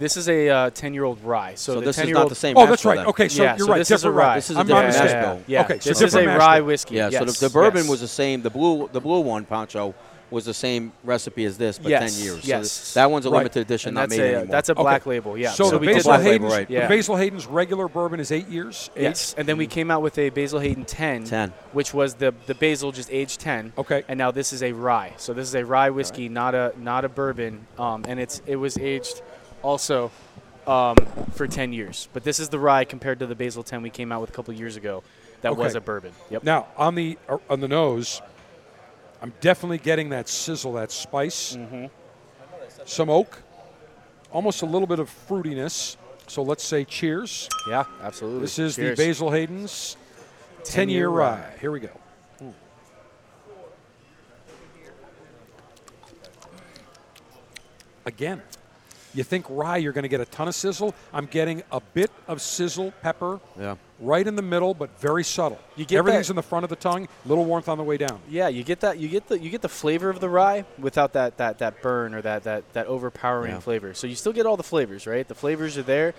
This 0.01 0.17
is 0.17 0.27
a 0.29 0.49
uh, 0.49 0.69
10 0.71 0.95
year 0.95 1.03
old 1.03 1.23
rye. 1.23 1.53
So, 1.53 1.73
So, 1.75 1.79
the 1.79 1.85
this 1.85 1.99
is 1.99 2.05
year 2.05 2.15
not 2.15 2.27
the 2.29 2.33
same. 2.33 2.57
Oh, 2.57 2.65
that's 2.65 2.83
right. 2.83 2.95
then. 2.97 3.05
Okay, 3.05 3.29
so 3.29 3.43
yeah, 3.43 3.55
you're 3.55 3.67
so 3.67 3.71
right. 3.71 3.77
This 3.77 3.91
is 3.91 4.03
a 4.03 4.09
rye. 4.11 4.25
rye. 4.29 4.35
This 4.35 4.49
is 4.49 4.55
a 4.55 4.59
I'm 4.61 4.65
different 4.65 4.87
mash 4.87 5.03
mistaken. 5.03 5.21
bill. 5.35 5.43
Yeah. 5.45 5.61
Okay, 5.61 5.79
so 5.79 5.89
this 5.91 6.01
is 6.01 6.15
a 6.15 6.25
rye 6.25 6.57
bill. 6.57 6.65
whiskey. 6.65 6.95
Yeah. 6.95 7.09
Yes. 7.09 7.19
So 7.19 7.25
the, 7.25 7.49
the 7.49 7.53
bourbon 7.53 7.81
yes. 7.83 7.89
was 7.89 8.01
the 8.01 8.07
same. 8.07 8.41
The 8.41 8.49
blue 8.49 8.89
the 8.91 8.99
blue 8.99 9.19
one, 9.19 9.45
Pancho, 9.45 9.93
was 10.31 10.45
the 10.45 10.53
same 10.53 10.91
recipe 11.03 11.43
as 11.45 11.57
this, 11.57 11.77
but 11.77 11.89
Yes, 11.89 12.15
10 12.17 12.25
years. 12.25 12.45
yes. 12.47 12.71
So 12.71 12.99
that 13.01 13.11
one's 13.11 13.25
a 13.25 13.29
Right. 13.29 13.39
limited 13.39 13.59
edition, 13.61 13.89
And 13.89 13.95
not 13.95 14.01
that's 14.09 14.17
made 14.17 14.23
a 14.23 14.27
anymore. 14.27 14.45
that's 14.47 14.69
a 14.69 14.71
Okay. 14.71 14.81
black 14.81 15.05
label. 15.05 15.37
Yeah. 15.37 15.51
So, 15.51 15.69
the 15.71 15.77
we 15.77 15.87
did 15.87 15.95
Basil 15.97 16.09
black 16.11 16.21
Hayden's, 16.21 16.53
right. 16.53 16.67
the 16.69 16.73
Yeah. 16.73 16.87
Basil 16.87 17.15
Hayden's 17.17 17.45
regular 17.47 17.87
bourbon 17.89 18.19
is 18.21 18.31
eight 18.31 18.47
years. 18.47 18.89
Eight? 18.95 19.03
Yes, 19.03 19.35
and 19.37 19.45
then 19.45 19.57
we 19.57 19.67
came 19.67 19.91
out 19.91 20.01
with 20.01 20.17
a 20.17 20.29
Basil 20.29 20.59
Hayden 20.59 20.85
10, 20.85 21.25
10. 21.25 21.53
which 21.73 21.93
was 21.93 22.13
the 22.15 22.33
the 22.47 22.55
basil 22.55 22.91
just 22.93 23.11
aged 23.11 23.41
10. 23.41 23.73
Okay. 23.77 24.03
And 24.07 24.17
now 24.17 24.31
this 24.31 24.53
is 24.53 24.63
a 24.63 24.71
rye. 24.71 25.13
So 25.17 25.33
this 25.33 25.47
is 25.49 25.53
a 25.53 25.65
rye 25.65 25.89
whiskey, 25.89 26.29
not 26.29 26.55
a 26.55 26.71
not 26.77 27.03
a 27.03 27.09
bourbon. 27.09 27.67
Um, 27.77 28.05
and 28.07 28.17
it's 28.19 28.41
it 28.47 28.55
was 28.55 28.77
aged 28.77 29.21
also 29.63 30.11
um, 30.67 30.95
for 31.33 31.47
10 31.47 31.73
years. 31.73 32.07
But 32.13 32.23
this 32.23 32.39
is 32.39 32.49
the 32.49 32.59
rye 32.59 32.85
compared 32.85 33.19
to 33.19 33.25
the 33.27 33.35
Basil 33.35 33.63
10 33.63 33.81
we 33.81 33.89
came 33.89 34.11
out 34.11 34.21
with 34.21 34.29
a 34.29 34.33
couple 34.33 34.53
years 34.53 34.75
ago. 34.75 35.03
That 35.41 35.57
was 35.57 35.75
a 35.75 35.81
bourbon. 35.81 36.11
Yep. 36.29 36.43
Now 36.43 36.67
on 36.77 36.93
the 36.95 37.17
uh, 37.27 37.37
on 37.49 37.61
the 37.61 37.67
nose, 37.67 38.21
I'm 39.21 39.33
definitely 39.41 39.79
getting 39.79 40.09
that 40.09 40.29
sizzle, 40.29 40.73
that 40.73 40.91
spice, 40.91 41.55
Mm-hmm. 41.55 41.85
some 42.85 43.09
oak, 43.09 43.41
almost 44.31 44.61
a 44.61 44.65
little 44.67 44.87
bit 44.87 44.99
of 44.99 45.09
fruitiness. 45.27 45.97
So 46.27 46.43
let's 46.43 46.63
say 46.63 46.85
cheers. 46.85 47.49
Yeah, 47.67 47.85
absolutely. 48.01 48.41
This 48.41 48.59
is 48.59 48.75
Cheers. 48.75 48.97
the 48.97 49.03
Basil 49.07 49.31
Hayden's 49.31 49.97
10 50.63 50.87
10-year 50.87 50.97
year 50.99 51.09
rye. 51.09 51.39
rye. 51.39 51.53
Here 51.59 51.71
we 51.71 51.79
go. 51.79 51.89
Again, 58.05 58.41
you 59.13 59.23
think 59.23 59.45
rye, 59.49 59.77
you're 59.77 59.93
going 59.93 60.03
to 60.03 60.09
get 60.09 60.21
a 60.21 60.25
ton 60.25 60.47
of 60.47 60.55
sizzle. 60.55 60.93
I'm 61.13 61.25
getting 61.25 61.63
a 61.71 61.79
bit 61.93 62.11
of 62.27 62.41
sizzle 62.41 62.93
pepper 63.01 63.39
Yeah. 63.59 63.75
right 63.99 64.25
in 64.25 64.35
the 64.35 64.41
middle, 64.41 64.73
but 64.73 64.97
very 64.99 65.23
subtle. 65.23 65.59
You 65.75 65.85
get 65.85 65.97
Everything's 65.97 66.27
that- 66.27 66.33
in 66.33 66.35
the 66.37 66.43
front 66.43 66.63
of 66.63 66.69
the 66.69 66.75
tongue, 66.75 67.07
little 67.25 67.45
warmth 67.45 67.67
on 67.69 67.77
the 67.77 67.83
way 67.83 67.97
down. 67.97 68.19
Yeah, 68.29 68.47
you 68.47 68.63
get 68.63 68.79
that. 68.81 68.97
You 68.97 69.07
get 69.09 69.27
the 69.27 69.37
you 69.39 69.49
get 69.49 69.61
the 69.61 69.69
flavor 69.69 70.09
of 70.09 70.19
the 70.19 70.29
rye 70.29 70.65
without 70.79 71.13
that 71.13 71.37
that 71.37 71.59
that 71.59 71.81
burn 71.81 72.13
or 72.13 72.21
that 72.21 72.43
that 72.43 72.71
that 72.73 72.87
overpowering 72.87 73.51
Yeah. 73.53 73.59
flavor. 73.59 73.93
So 73.93 74.07
you 74.07 74.15
still 74.15 74.33
get 74.33 74.45
all 74.45 74.57
the 74.57 74.63
flavors, 74.63 75.05
right? 75.07 75.27
The 75.27 75.35
flavors 75.35 75.77
are 75.77 75.83
there. 75.83 76.13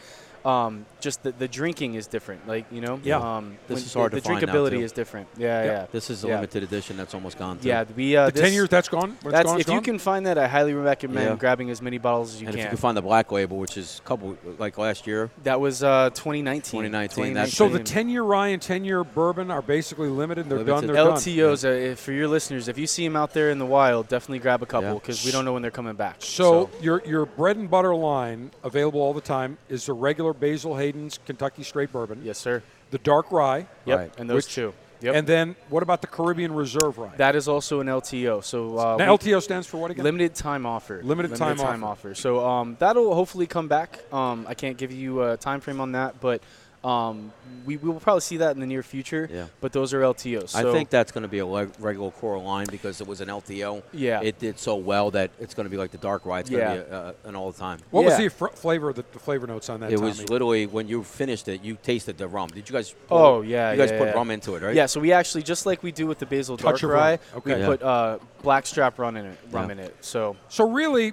Um, 0.44 0.87
just 1.00 1.22
the, 1.22 1.33
the 1.33 1.46
drinking 1.48 1.94
is 1.94 2.07
different. 2.07 2.46
Like 2.48 2.66
you 2.72 2.81
know, 2.81 3.00
Yeah. 3.05 3.18
Um, 3.18 3.57
This 3.68 3.85
is 3.87 3.94
hard 3.94 4.12
the, 4.12 4.20
to 4.20 4.22
find 4.28 4.44
now, 4.44 4.52
drinkability 4.52 4.83
is 4.83 4.92
different. 4.92 5.28
Yeah, 5.37 5.64
Yeah. 5.64 5.70
yeah. 5.72 5.87
This 5.92 6.11
is 6.11 6.24
a 6.24 6.28
Yeah. 6.28 6.35
limited 6.37 6.62
edition 6.64 6.96
that's 6.96 7.14
almost 7.14 7.38
gone. 7.38 7.59
Too. 7.59 7.68
Yeah, 7.68 7.85
we 7.96 8.16
uh, 8.16 8.26
The 8.31 8.40
10 8.40 8.52
years, 8.52 8.68
that's 8.68 8.88
gone? 8.88 9.16
That's 9.24 9.46
gone, 9.48 9.61
if 9.61 9.68
you 9.68 9.81
can 9.81 9.98
find 9.98 10.26
that, 10.26 10.38
I 10.38 10.48
highly 10.48 10.74
recommend 10.74 11.28
Yeah. 11.31 11.37
grabbing 11.37 11.70
as 11.70 11.81
many 11.81 11.98
bottles 11.98 12.35
as 12.35 12.40
you 12.40 12.48
and 12.48 12.55
can. 12.57 12.61
if 12.61 12.64
you 12.66 12.68
can 12.70 12.78
find 12.78 12.96
the 12.96 13.02
black 13.02 13.31
label, 13.31 13.57
which 13.59 13.76
is 13.76 14.00
a 14.05 14.09
couple 14.09 14.37
like 14.59 14.78
last 14.78 15.07
year, 15.07 15.31
that 15.44 15.61
was 15.61 15.83
uh, 15.83 16.11
2019. 16.14 16.62
2019, 16.83 17.35
that's- 17.35 17.55
So 17.55 17.68
the 17.68 17.78
10 17.78 18.09
year 18.09 18.22
rye 18.22 18.48
and 18.48 18.61
10 18.62 18.85
year 18.85 19.05
bourbon 19.05 19.50
are 19.50 19.62
basically 19.62 20.09
limited. 20.09 20.48
They're 20.48 20.59
Limited. 20.59 20.72
done. 20.72 20.87
They're 20.87 21.05
done. 21.05 21.16
LTOs, 21.16 21.92
uh, 21.92 21.94
for 21.96 22.12
your 22.12 22.26
listeners, 22.28 22.68
if 22.68 22.78
you 22.78 22.87
see 22.87 23.05
them 23.05 23.16
out 23.16 23.33
there 23.33 23.50
in 23.50 23.59
the 23.59 23.66
wild, 23.66 24.09
definitely 24.09 24.40
grab 24.40 24.62
a 24.62 24.66
couple 24.66 24.94
because 24.94 25.24
we 25.24 25.31
don't 25.31 25.44
know 25.44 25.52
when 25.52 25.62
they're 25.62 25.70
coming 25.70 25.94
back. 25.94 26.16
So, 26.18 26.68
your 26.81 27.02
your 27.07 27.26
bread 27.26 27.57
and 27.57 27.70
butter 27.70 27.94
line 27.94 28.50
available 28.64 29.00
all 29.00 29.14
the 29.14 29.20
time 29.20 29.59
is 29.68 29.87
the 29.87 29.92
regular 29.92 30.32
Basil 30.33 30.77
Hayden's 30.77 31.18
Kentucky 31.27 31.62
Straight 31.62 31.92
Bourbon, 31.92 32.21
yes, 32.25 32.38
sir. 32.38 32.62
the 32.90 32.99
dark 32.99 33.31
rye, 33.33 33.66
Yep, 33.87 33.99
Right. 33.99 34.12
and 34.18 34.29
those 34.29 34.45
Which- 34.47 34.55
two. 34.55 34.75
Yep. 35.01 35.16
and 35.16 35.27
then 35.27 35.57
what 35.68 35.83
about 35.83 36.01
the 36.01 36.07
Caribbean 36.07 36.55
Reserve 36.55 36.97
rye? 36.97 37.11
That 37.16 37.35
is 37.35 37.49
also 37.49 37.81
an 37.81 37.88
LTO. 37.88 38.40
So 38.45 38.79
uh, 38.79 38.97
now, 38.99 39.16
LTO 39.16 39.42
stands 39.42 39.66
for 39.66 39.79
what 39.79 39.90
again? 39.90 40.05
limited 40.05 40.33
time 40.37 40.64
offer. 40.64 41.01
Limited 41.03 41.35
time 41.35 41.61
offer. 41.61 41.85
offer. 41.85 42.14
So 42.14 42.47
um, 42.47 42.77
that'll 42.79 43.12
hopefully 43.12 43.49
come 43.49 43.66
back. 43.66 43.99
Um, 44.12 44.47
I 44.49 44.55
can't 44.55 44.77
give 44.77 44.92
you 44.92 45.23
a 45.25 45.37
time 45.37 45.61
frame 45.61 45.81
on 45.81 45.90
that, 45.92 46.21
but 46.21 46.40
um, 46.85 47.33
we, 47.64 47.77
we 47.77 47.90
will 47.90 48.01
probably 48.01 48.21
see 48.23 48.38
that 48.38 48.55
in 48.55 48.61
the 48.61 48.66
near 48.66 48.83
future. 48.83 49.29
Yeah. 49.33 49.47
But 49.61 49.73
those 49.73 49.95
are 49.95 50.01
LTOs. 50.01 50.55
I 50.57 50.64
think 50.73 50.90
that's 50.90 51.12
going 51.12 51.23
to 51.23 51.29
be 51.29 51.38
a 51.38 51.47
leg- 51.47 51.71
regular 51.79 52.11
core 52.11 52.38
line 52.40 52.66
because 52.71 53.01
it 53.01 53.07
was 53.07 53.21
an 53.21 53.29
LTO. 53.29 53.83
Yeah. 53.92 54.21
It 54.21 54.38
did 54.40 54.59
so 54.59 54.75
well 54.77 55.12
that 55.12 55.31
it's 55.38 55.55
going 55.55 55.66
to 55.66 55.71
be 55.71 55.77
like 55.77 55.92
the 55.92 55.99
dark 55.99 56.27
rye. 56.27 56.40
It's 56.40 56.51
Yeah. 56.51 56.59
going 56.59 56.79
to 56.81 56.85
be 56.87 56.92
uh, 56.92 57.12
an 57.29 57.37
all 57.37 57.53
the 57.53 57.59
time. 57.59 57.79
what 57.90 58.05
was 58.05 58.16
the 58.16 58.29
fr- 58.29 58.49
flavor, 58.49 58.92
the, 58.92 59.05
the 59.12 59.18
flavor 59.21 59.47
notes 59.47 59.68
on 59.71 59.79
that? 59.81 59.92
It 59.92 60.01
was 60.01 60.29
literally 60.29 60.66
when 60.66 60.88
you 60.88 61.05
finished 61.05 61.47
it, 61.49 61.62
you 61.62 61.79
tasted 61.83 62.18
the 62.18 62.27
rum. 62.27 62.49
Did 62.49 62.68
you 62.68 62.73
guys? 62.73 62.90
Put, 62.90 62.99
Oh, 63.14 63.42
yeah, 63.42 63.71
You 63.73 63.79
guys 63.79 63.90
yeah, 63.92 63.99
put 63.99 64.09
yeah. 64.09 64.14
rum 64.14 64.31
into 64.33 64.55
it, 64.57 64.62
right? 64.62 64.75
Yeah, 64.75 64.87
so 64.87 64.99
we 64.99 65.12
actually 65.12 65.42
just 65.45 65.66
like 65.66 65.83
we 65.85 65.92
do 65.92 66.07
with 66.09 66.18
the 66.18 66.27
basil 66.27 66.57
dark 66.57 66.75
Touch 66.77 66.83
of 66.83 66.90
rum. 66.90 66.99
rye, 66.99 67.18
Okay. 67.37 67.55
we 67.55 67.61
Yeah. 67.61 67.66
put 67.66 67.83
uh, 67.83 68.18
blackstrap 68.42 68.99
rum 68.99 69.16
in 69.16 69.27
it. 69.27 69.38
Rum 69.53 69.66
Yeah. 69.66 69.73
in 69.73 69.79
it. 69.79 69.97
So 70.01 70.37
So 70.49 70.68
really, 70.68 71.12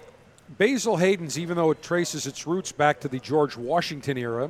Basil 0.57 0.97
Hayden's, 0.97 1.37
even 1.37 1.57
though 1.57 1.69
it 1.69 1.83
traces 1.83 2.25
its 2.25 2.47
roots 2.47 2.71
back 2.71 2.99
to 3.01 3.07
the 3.07 3.19
George 3.19 3.55
Washington 3.55 4.17
era, 4.17 4.49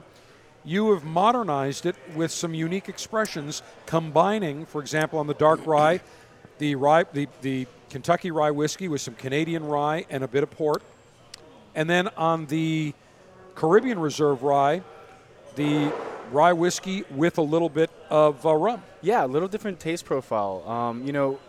you 0.66 0.92
have 0.94 1.04
modernized 1.04 1.86
it 1.86 1.96
with 2.16 2.32
some 2.32 2.54
unique 2.54 2.90
expressions, 2.90 3.62
combining, 3.86 4.66
for 4.66 4.82
example, 4.82 5.20
on 5.20 5.28
the 5.28 5.34
dark 5.34 5.66
rye, 5.66 6.02
the 6.58 6.76
rye, 6.76 7.06
the, 7.14 7.28
the 7.42 7.68
Kentucky 7.90 8.32
rye 8.32 8.52
whiskey 8.52 8.88
with 8.88 9.02
some 9.02 9.16
Canadian 9.16 9.64
rye 9.66 10.06
and 10.10 10.24
a 10.24 10.28
bit 10.28 10.44
of 10.44 10.52
port, 10.52 10.82
and 11.76 11.90
then 11.90 12.10
on 12.18 12.46
the 12.48 12.94
Caribbean 13.56 14.00
Reserve 14.00 14.44
rye, 14.44 14.82
the 15.56 15.92
rye 16.32 16.54
whiskey 16.54 17.04
with 17.10 17.38
a 17.38 17.42
little 17.42 17.70
bit 17.70 17.90
of 18.10 18.46
uh, 18.46 18.54
rum. 18.54 18.84
Yeah, 19.02 19.26
a 19.26 19.28
little 19.28 19.48
different 19.48 19.80
taste 19.80 20.06
profile. 20.06 20.64
Um, 20.68 21.06
you 21.06 21.14
know, 21.14 21.40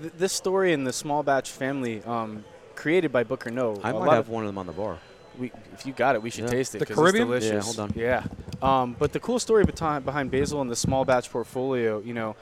th- 0.00 0.12
this 0.16 0.32
story 0.32 0.72
in 0.72 0.84
the 0.84 0.92
small 0.92 1.22
batch 1.22 1.50
family, 1.50 2.02
um, 2.04 2.44
created 2.74 3.12
by 3.12 3.24
Booker 3.24 3.50
Noe. 3.50 3.78
I 3.82 3.92
might 3.92 4.10
have 4.10 4.18
of- 4.20 4.28
one 4.28 4.44
of 4.44 4.48
them 4.48 4.58
on 4.58 4.66
the 4.66 4.72
bar. 4.72 4.98
We, 5.38 5.52
if 5.72 5.86
you 5.86 5.92
got 5.92 6.14
it, 6.16 6.22
we 6.22 6.30
should 6.30 6.44
Yeah. 6.44 6.50
taste 6.50 6.74
it. 6.74 6.78
The 6.80 6.86
'cause 6.86 6.96
Caribbean? 6.96 7.32
It's 7.32 7.44
Yeah, 7.46 7.50
delicious. 7.52 7.76
hold 7.76 7.90
on. 7.90 7.96
Yeah. 7.96 8.24
Um, 8.62 8.96
but 8.98 9.12
the 9.12 9.20
cool 9.20 9.38
story 9.38 9.64
behind, 9.64 10.04
behind 10.04 10.30
Basil 10.30 10.60
and 10.60 10.70
the 10.70 10.76
small 10.76 11.04
batch 11.04 11.30
portfolio, 11.30 12.00
you 12.00 12.12
know, 12.14 12.36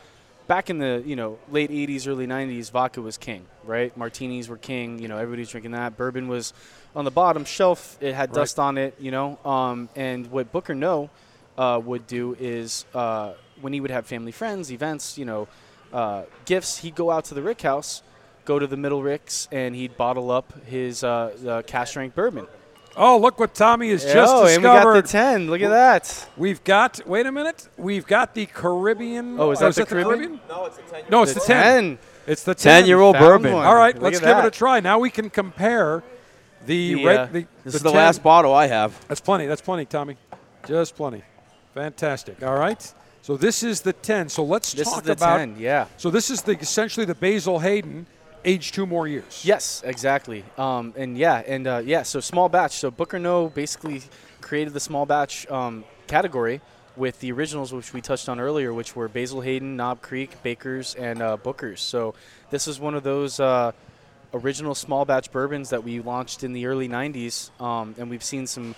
back 0.48 0.70
in 0.70 0.78
the 0.78 1.02
you 1.04 1.14
know 1.14 1.38
late 1.50 1.70
80s, 1.70 2.06
early 2.08 2.26
90s, 2.26 2.70
vodka 2.70 3.00
was 3.02 3.16
king, 3.18 3.44
right? 3.64 3.94
Martinis 3.96 4.48
were 4.48 4.56
king. 4.56 4.98
You 4.98 5.06
know, 5.08 5.16
everybody's 5.18 5.50
drinking 5.50 5.72
that. 5.72 5.96
Bourbon 5.96 6.26
was 6.26 6.52
on 6.96 7.04
the 7.04 7.10
bottom 7.10 7.44
shelf. 7.44 7.96
It 8.00 8.14
had 8.14 8.30
Right. 8.30 8.34
dust 8.36 8.58
on 8.58 8.78
it. 8.78 8.94
You 8.98 9.10
know, 9.10 9.38
um, 9.44 9.88
and 9.94 10.26
what 10.30 10.50
Booker 10.50 10.74
Noe 10.74 11.10
uh, 11.56 11.80
would 11.84 12.06
do 12.06 12.36
is 12.40 12.84
uh, 12.94 13.32
when 13.60 13.72
he 13.72 13.80
would 13.80 13.90
have 13.90 14.06
family 14.06 14.32
friends, 14.32 14.72
events, 14.72 15.18
you 15.18 15.24
know, 15.24 15.46
uh, 15.92 16.22
gifts, 16.46 16.78
he'd 16.78 16.94
go 16.94 17.10
out 17.10 17.24
to 17.26 17.34
the 17.34 17.42
Rick 17.42 17.62
House, 17.62 18.02
go 18.44 18.58
to 18.58 18.66
the 18.66 18.76
Middle 18.76 19.02
Ricks, 19.02 19.48
and 19.52 19.74
he'd 19.74 19.96
bottle 19.96 20.30
up 20.30 20.52
his 20.66 21.02
uh, 21.04 21.32
uh, 21.46 21.62
cask 21.62 21.90
strength 21.90 22.14
bourbon. 22.14 22.46
Oh, 23.00 23.18
look 23.18 23.38
what 23.38 23.54
Tommy 23.54 23.90
has 23.90 24.02
just 24.02 24.14
discovered. 24.14 24.42
oh, 24.42 24.46
and 24.46 24.62
we 24.62 24.62
got 24.64 24.92
the 24.92 25.02
10. 25.02 25.46
Look 25.50 25.60
at 25.62 25.70
that. 25.70 26.28
We've 26.36 26.62
got. 26.64 27.00
Wait 27.06 27.26
a 27.26 27.32
minute. 27.32 27.68
We've 27.76 28.06
got 28.06 28.34
the 28.34 28.46
Caribbean. 28.46 29.38
Oh, 29.38 29.52
is 29.52 29.60
that 29.60 29.74
the 29.74 29.82
it 29.82 29.88
Caribbean? 29.88 30.40
No, 30.48 30.66
it's 30.66 30.76
the 30.76 30.82
ten. 30.82 31.04
No, 31.08 31.22
it's 31.22 31.34
the, 31.34 31.40
The 31.40 31.46
ten. 31.46 31.84
10. 31.96 31.98
It's 32.26 32.42
the 32.42 32.54
ten. 32.54 32.82
10-year-old 32.82 33.16
bourbon. 33.16 33.52
one. 33.52 33.64
All 33.64 33.76
right, 33.76 33.94
Look 33.94 34.02
let's 34.02 34.18
at 34.20 34.24
give 34.26 34.44
it 34.44 34.48
a 34.48 34.50
try. 34.50 34.80
Now 34.80 34.98
we 34.98 35.10
can 35.10 35.30
compare 35.30 36.02
the. 36.66 36.94
The, 36.94 37.04
reg- 37.04 37.18
uh, 37.18 37.26
the 37.26 37.46
This 37.64 37.74
the 37.74 37.76
is 37.76 37.82
the 37.82 37.90
10 37.92 37.96
last 37.96 38.22
bottle 38.22 38.52
I 38.52 38.66
have. 38.66 39.06
That's 39.06 39.20
plenty. 39.20 39.46
That's 39.46 39.62
plenty, 39.62 39.84
Tommy. 39.84 40.16
Just 40.66 40.96
plenty. 40.96 41.22
Fantastic. 41.74 42.42
All 42.42 42.56
right. 42.58 42.92
So 43.22 43.36
this 43.36 43.62
is 43.62 43.82
the 43.82 43.92
ten. 43.92 44.28
So 44.28 44.42
let's 44.42 44.72
This 44.72 44.88
talk 44.88 44.98
is 45.02 45.06
the 45.06 45.12
about. 45.12 45.38
10, 45.38 45.56
yeah. 45.58 45.86
So 45.98 46.10
this 46.10 46.30
is 46.30 46.42
the 46.42 46.58
essentially 46.58 47.06
the 47.06 47.14
Basil 47.14 47.58
Hayden, 47.60 48.06
aged 48.44 48.74
two 48.74 48.86
more 48.86 49.06
years. 49.06 49.44
Yes, 49.44 49.82
exactly. 49.84 50.44
Um, 50.56 50.94
and 50.96 51.16
yeah, 51.16 51.42
and 51.46 51.66
uh, 51.66 51.82
yeah, 51.84 52.02
so 52.02 52.20
small 52.20 52.48
batch. 52.48 52.72
So 52.72 52.90
Booker 52.90 53.18
Noe 53.18 53.48
basically 53.48 54.02
created 54.40 54.74
the 54.74 54.80
small 54.80 55.06
batch 55.06 55.48
um, 55.50 55.84
category 56.06 56.60
with 56.96 57.20
the 57.20 57.30
originals, 57.32 57.72
which 57.72 57.92
we 57.92 58.00
touched 58.00 58.28
on 58.28 58.40
earlier, 58.40 58.74
which 58.74 58.96
were 58.96 59.08
Basil 59.08 59.40
Hayden, 59.40 59.76
Knob 59.76 60.02
Creek, 60.02 60.42
Bakers, 60.42 60.94
and 60.96 61.22
uh, 61.22 61.36
Bookers. 61.36 61.78
So 61.78 62.14
this 62.50 62.66
is 62.66 62.80
one 62.80 62.94
of 62.94 63.04
those 63.04 63.38
uh, 63.38 63.72
original 64.34 64.74
small 64.74 65.04
batch 65.04 65.30
bourbons 65.30 65.70
that 65.70 65.84
we 65.84 66.00
launched 66.00 66.42
in 66.44 66.52
the 66.52 66.66
early 66.66 66.88
90s, 66.88 67.50
um, 67.60 67.94
and 67.98 68.10
we've 68.10 68.24
seen 68.24 68.46
some 68.46 68.74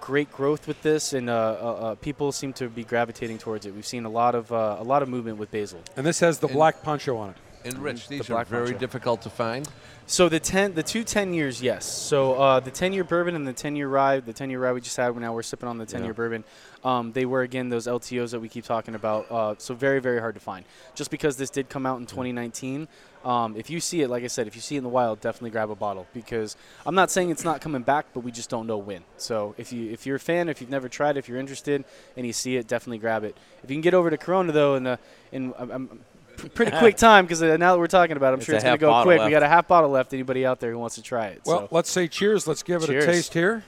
great 0.00 0.30
growth 0.32 0.66
with 0.66 0.82
this, 0.82 1.12
and 1.12 1.30
uh, 1.30 1.32
uh, 1.32 1.64
uh, 1.64 1.94
people 1.94 2.32
seem 2.32 2.52
to 2.54 2.68
be 2.68 2.84
gravitating 2.84 3.38
towards 3.38 3.64
it. 3.64 3.74
We've 3.74 3.86
seen 3.86 4.04
a 4.04 4.10
lot 4.10 4.34
of 4.34 4.52
uh, 4.52 4.76
a 4.78 4.84
lot 4.84 5.02
of 5.02 5.08
movement 5.08 5.38
with 5.38 5.50
Basil. 5.50 5.80
And 5.96 6.04
this 6.04 6.20
has 6.20 6.40
the 6.40 6.48
black 6.48 6.82
poncho 6.82 7.16
on 7.16 7.30
it. 7.30 7.36
And 7.64 7.78
Rich, 7.78 8.08
The 8.08 8.18
these 8.18 8.30
are 8.30 8.44
very 8.44 8.74
difficult 8.74 9.22
to 9.22 9.30
find. 9.30 9.68
So 10.06 10.28
the 10.28 10.40
ten, 10.40 10.74
the 10.74 10.82
two 10.82 11.04
10 11.04 11.32
years, 11.32 11.62
yes. 11.62 11.84
So 11.84 12.34
uh, 12.34 12.60
the 12.60 12.70
10 12.70 12.92
year 12.92 13.04
bourbon 13.04 13.36
and 13.36 13.46
the 13.46 13.52
10 13.52 13.76
year 13.76 13.88
rye, 13.88 14.20
the 14.20 14.32
10 14.32 14.50
year 14.50 14.60
rye 14.60 14.72
we 14.72 14.80
just 14.80 14.96
had, 14.96 15.16
now 15.16 15.32
we're 15.32 15.42
sipping 15.42 15.68
on 15.68 15.78
the 15.78 15.86
10 15.86 16.04
year 16.04 16.12
bourbon. 16.12 16.44
Um, 16.84 17.12
they 17.12 17.24
were 17.24 17.42
again 17.42 17.68
those 17.68 17.86
LTOs 17.86 18.32
that 18.32 18.40
we 18.40 18.48
keep 18.48 18.64
talking 18.64 18.94
about. 18.94 19.30
Uh, 19.30 19.54
so 19.58 19.74
very, 19.74 20.00
very 20.00 20.18
hard 20.18 20.34
to 20.34 20.40
find. 20.40 20.64
Just 20.94 21.10
because 21.10 21.36
this 21.36 21.50
did 21.50 21.68
come 21.68 21.86
out 21.86 22.00
in 22.00 22.06
2019, 22.06 22.88
um, 23.24 23.56
if 23.56 23.70
you 23.70 23.78
see 23.78 24.02
it, 24.02 24.08
like 24.08 24.24
I 24.24 24.26
said, 24.26 24.48
if 24.48 24.56
you 24.56 24.60
see 24.60 24.74
it 24.74 24.78
in 24.78 24.84
the 24.84 24.90
wild, 24.90 25.20
definitely 25.20 25.50
grab 25.50 25.70
a 25.70 25.76
bottle 25.76 26.08
because 26.12 26.56
I'm 26.84 26.96
not 26.96 27.10
saying 27.10 27.30
it's 27.30 27.44
not 27.44 27.60
coming 27.60 27.82
back, 27.82 28.06
but 28.12 28.20
we 28.20 28.32
just 28.32 28.50
don't 28.50 28.66
know 28.66 28.78
when. 28.78 29.04
So 29.16 29.54
if 29.56 29.72
you 29.72 29.90
if 29.90 30.04
you're 30.06 30.16
a 30.16 30.20
fan, 30.20 30.48
if 30.48 30.60
you've 30.60 30.70
never 30.70 30.88
tried, 30.88 31.16
if 31.16 31.28
you're 31.28 31.38
interested, 31.38 31.84
and 32.16 32.26
you 32.26 32.32
see 32.32 32.56
it, 32.56 32.66
definitely 32.66 32.98
grab 32.98 33.22
it. 33.22 33.36
If 33.62 33.70
you 33.70 33.76
can 33.76 33.82
get 33.82 33.94
over 33.94 34.10
to 34.10 34.18
Corona 34.18 34.50
though, 34.50 34.74
and 34.74 34.88
uh, 34.88 34.96
in 35.30 35.54
um, 35.56 35.70
um, 35.70 36.00
pretty 36.36 36.76
quick 36.76 36.96
time 36.96 37.24
because 37.24 37.42
uh, 37.42 37.56
now 37.56 37.72
that 37.72 37.78
we're 37.78 37.86
talking 37.86 38.16
about, 38.16 38.30
it, 38.30 38.34
I'm 38.34 38.38
It's 38.38 38.46
sure 38.46 38.54
it's 38.54 38.64
going 38.64 38.74
to 38.74 38.80
go 38.80 38.90
bottle 38.90 39.04
quick. 39.04 39.20
We 39.22 39.30
got 39.30 39.42
a 39.42 39.48
half 39.48 39.68
bottle 39.68 39.90
left. 39.90 40.12
Anybody 40.12 40.44
out 40.46 40.60
there 40.60 40.70
who 40.70 40.78
wants 40.78 40.96
to 40.96 41.02
try 41.02 41.26
it? 41.28 41.42
Well, 41.44 41.60
so. 41.60 41.68
let's 41.70 41.90
say 41.90 42.08
cheers. 42.08 42.46
Let's 42.46 42.62
give 42.62 42.82
it 42.82 42.86
Cheers. 42.86 43.04
a 43.04 43.06
taste 43.06 43.34
here. 43.34 43.64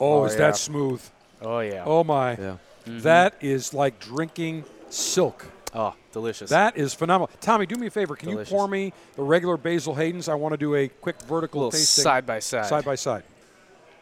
Oh, 0.00 0.20
Oh, 0.22 0.24
is 0.24 0.32
yeah. 0.32 0.38
that 0.38 0.56
smooth? 0.56 1.02
oh 1.42 1.60
yeah. 1.60 1.84
Oh 1.86 2.04
my. 2.04 2.36
Yeah. 2.36 2.56
That 2.86 3.34
is 3.40 3.74
like 3.74 4.00
drinking 4.00 4.64
silk. 4.88 5.46
Oh, 5.74 5.94
delicious. 6.12 6.50
That 6.50 6.76
is 6.76 6.94
phenomenal. 6.94 7.30
Tommy, 7.40 7.66
do 7.66 7.76
me 7.76 7.86
a 7.86 7.90
favor. 7.90 8.16
Can 8.16 8.30
Delicious. 8.30 8.50
you 8.50 8.56
pour 8.56 8.66
me 8.66 8.92
the 9.14 9.22
regular 9.22 9.56
Basil 9.56 9.94
Hayden's? 9.94 10.28
I 10.28 10.34
want 10.34 10.52
to 10.52 10.56
do 10.56 10.74
a 10.74 10.88
quick 10.88 11.20
vertical 11.22 11.60
little 11.60 11.70
tasting 11.70 12.02
side 12.02 12.26
by 12.26 12.40
side. 12.40 12.66
side 12.66 12.84
by 12.84 12.96
side. 12.96 13.22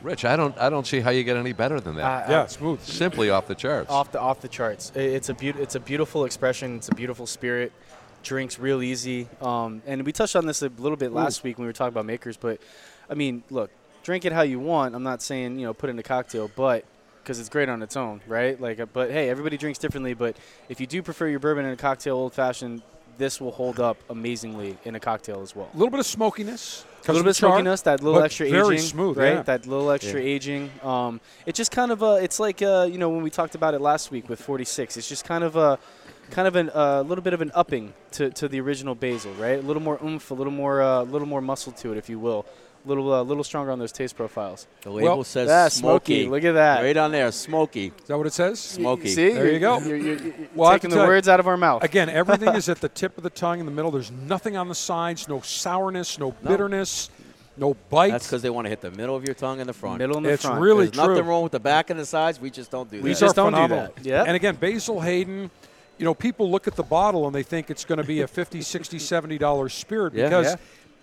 Rich, 0.03 0.25
I 0.25 0.37
don't, 0.37 0.57
I 0.59 0.71
don't 0.71 0.87
see 0.87 1.01
how 1.01 1.11
you 1.11 1.25
get 1.25 1.37
any 1.37 1.53
better 1.53 1.81
than 1.81 1.97
that. 1.97 2.29
Uh, 2.29 2.31
Yeah, 2.31 2.47
smooth. 2.47 2.81
Simply 2.83 3.31
off 3.31 3.49
the 3.49 3.55
charts. 3.55 3.91
off 3.91 4.13
the 4.13 4.21
off 4.21 4.41
the 4.41 4.49
charts. 4.49 4.93
It's 4.95 5.29
a 5.29 5.35
beaut- 5.35 5.57
It's 5.57 5.75
a 5.75 5.81
beautiful 5.81 6.25
expression. 6.25 6.77
It's 6.77 6.89
a 6.89 6.95
beautiful 6.95 7.27
spirit. 7.27 7.73
Drinks 8.23 8.59
real 8.59 8.83
easy. 8.83 9.29
Um, 9.41 9.83
and 9.87 10.05
we 10.05 10.13
touched 10.13 10.37
on 10.37 10.47
this 10.47 10.63
a 10.63 10.69
little 10.79 10.97
bit 10.97 11.13
last 11.13 11.43
week 11.45 11.59
when 11.59 11.65
we 11.65 11.69
were 11.69 11.73
talking 11.73 11.93
about 11.95 12.07
makers. 12.07 12.37
But 12.37 12.61
I 13.11 13.15
mean, 13.15 13.43
look, 13.51 13.71
drink 14.03 14.25
it 14.25 14.33
how 14.33 14.43
you 14.43 14.61
want. 14.61 14.95
I'm 14.95 15.03
not 15.05 15.21
saying 15.23 15.59
you 15.59 15.67
know 15.67 15.75
put 15.75 15.89
it 15.89 15.93
in 15.95 15.99
a 15.99 16.03
cocktail, 16.05 16.51
but 16.55 16.85
because 17.23 17.41
it's 17.41 17.49
great 17.49 17.69
on 17.69 17.83
its 17.83 17.97
own, 17.97 18.21
right? 18.27 18.59
Like, 18.61 18.81
uh, 18.81 18.87
but 18.87 19.11
hey, 19.11 19.29
everybody 19.29 19.57
drinks 19.57 19.79
differently. 19.79 20.15
But 20.15 20.37
if 20.69 20.81
you 20.81 20.87
do 20.87 21.03
prefer 21.03 21.29
your 21.29 21.41
bourbon 21.41 21.65
in 21.65 21.73
a 21.73 21.77
cocktail, 21.77 22.17
old 22.17 22.35
fashioned, 22.35 22.83
this 23.19 23.41
will 23.41 23.51
hold 23.51 23.81
up 23.81 23.99
amazingly 24.09 24.79
in 24.85 24.95
a 24.95 25.01
cocktail 25.01 25.43
as 25.43 25.55
well. 25.55 25.69
A 25.75 25.77
little 25.77 25.91
bit 25.91 26.01
of 26.01 26.07
smokiness. 26.07 26.85
A 27.07 27.13
little 27.13 27.25
bit 27.25 27.31
of 27.31 27.37
smokiness, 27.37 27.83
that 27.83 28.03
little 28.03 28.21
but 28.21 28.27
extra 28.27 28.49
very 28.51 28.77
aging, 28.77 28.87
smooth, 28.87 29.17
right? 29.17 29.35
yeah. 29.35 29.43
That 29.43 29.67
little 29.67 29.91
extra 29.91 30.21
aging. 30.21 30.71
Um, 30.83 31.21
it 31.47 31.55
just 31.55 31.71
kind 31.71 31.91
of 31.91 32.03
uh, 32.03 32.19
it's 32.21 32.39
like 32.39 32.61
uh, 32.63 32.89
you 32.91 32.99
know 32.99 33.09
when 33.09 33.23
we 33.23 33.31
talked 33.31 33.55
about 33.55 33.75
it 33.75 33.81
last 33.81 34.11
week 34.11 34.29
with 34.29 34.41
46. 34.41 34.97
It's 34.97 35.09
just 35.09 35.25
kind 35.25 35.43
of 35.43 35.57
a 35.57 35.79
kind 36.31 36.47
of 36.47 36.57
a 36.57 36.79
uh, 36.79 37.03
little 37.03 37.23
bit 37.23 37.33
of 37.33 37.41
an 37.41 37.51
upping 37.55 37.95
to, 38.13 38.31
to 38.31 38.49
the 38.49 38.61
original 38.61 38.95
basil, 38.95 39.33
right? 39.35 39.59
A 39.59 39.63
little 39.63 39.83
more 39.83 39.99
oomph, 40.05 40.31
a 40.31 40.35
little 40.35 40.53
more 40.53 40.83
uh, 40.83 41.03
little 41.03 41.29
more 41.29 41.41
muscle 41.41 41.73
to 41.73 41.93
it, 41.93 41.99
if 41.99 42.09
you 42.09 42.19
will. 42.19 42.47
A 42.85 42.89
little 42.89 43.13
uh, 43.13 43.23
little 43.23 43.43
stronger 43.45 43.71
on 43.73 43.79
those 43.79 43.93
taste 43.93 44.17
profiles. 44.17 44.67
The 44.83 44.91
label 44.91 45.17
Well, 45.17 45.25
says 45.25 45.49
That's 45.49 45.75
smoky. 45.75 46.23
smoky. 46.25 46.31
Look 46.31 46.45
at 46.45 46.53
that. 46.53 46.83
Right 46.83 46.97
on 46.97 47.11
there, 47.13 47.31
smoky. 47.33 47.87
Is 47.89 48.07
that 48.07 48.17
what 48.17 48.27
it 48.27 48.33
says? 48.33 48.61
Smoky. 48.61 49.09
See, 49.09 49.31
There 49.33 49.51
you 49.53 49.59
go. 49.59 49.79
You're, 49.81 49.97
you're, 49.97 50.17
you're 50.17 50.35
Well, 50.55 50.69
I 50.69 50.73
have 50.73 50.81
to 50.83 50.87
taking 50.87 50.91
the 50.91 50.97
tell 50.97 51.05
you- 51.05 51.09
words 51.11 51.29
out 51.29 51.41
of 51.41 51.47
our 51.49 51.57
mouth. 51.57 51.83
Again, 51.83 52.09
everything 52.23 52.55
is 52.55 52.69
at 52.69 52.81
the 52.81 52.89
tip 52.89 53.17
of 53.19 53.25
the 53.25 53.31
tongue 53.31 53.59
in 53.61 53.67
the 53.67 53.73
middle. 53.73 53.91
There's 53.91 54.11
nothing 54.13 54.57
on 54.57 54.69
the 54.69 54.75
sides, 54.75 55.29
no 55.29 55.41
sourness, 55.41 56.19
no 56.19 56.31
bitterness, 56.33 57.11
no 57.57 57.75
bite. 57.91 58.13
That's 58.13 58.27
because 58.29 58.43
they 58.43 58.51
want 58.51 58.67
to 58.67 58.69
hit 58.71 58.81
the 58.81 58.93
middle 58.93 59.17
of 59.17 59.25
your 59.25 59.35
tongue 59.35 59.59
and 59.61 59.69
the 59.69 59.73
front. 59.75 59.99
Middle 59.99 60.17
and 60.17 60.25
the 60.25 60.31
It's 60.31 60.45
front. 60.45 60.61
really 60.61 60.87
There's 60.87 60.97
nothing 61.09 61.27
wrong 61.27 61.43
with 61.43 61.53
the 61.53 61.61
back 61.61 61.91
and 61.91 61.99
the 61.99 62.07
sides. 62.07 62.41
We 62.41 62.49
just 62.51 62.71
don't 62.71 62.89
do 62.91 63.03
We 63.03 63.13
that. 63.13 63.19
just 63.19 63.35
don't 63.37 63.53
do 63.55 63.69
that. 63.75 63.95
Yep. 64.03 64.27
And 64.29 64.37
again, 64.37 64.55
Basil 64.55 65.01
Hayden, 65.01 65.51
you 65.99 66.05
know, 66.05 66.15
people 66.15 66.49
look 66.49 66.69
at 66.69 66.77
the 66.77 66.85
bottle 66.85 67.27
and 67.27 67.35
they 67.35 67.43
think 67.43 67.71
it's 67.71 67.85
going 67.85 67.99
to 67.99 68.05
be 68.07 68.21
a 68.21 68.29
50 68.29 68.63
60 68.63 69.01
70 69.01 69.37
dollar 69.37 69.69
spirit 69.69 70.15
Yeah. 70.15 70.29
because 70.29 70.47
Yeah. 70.47 70.57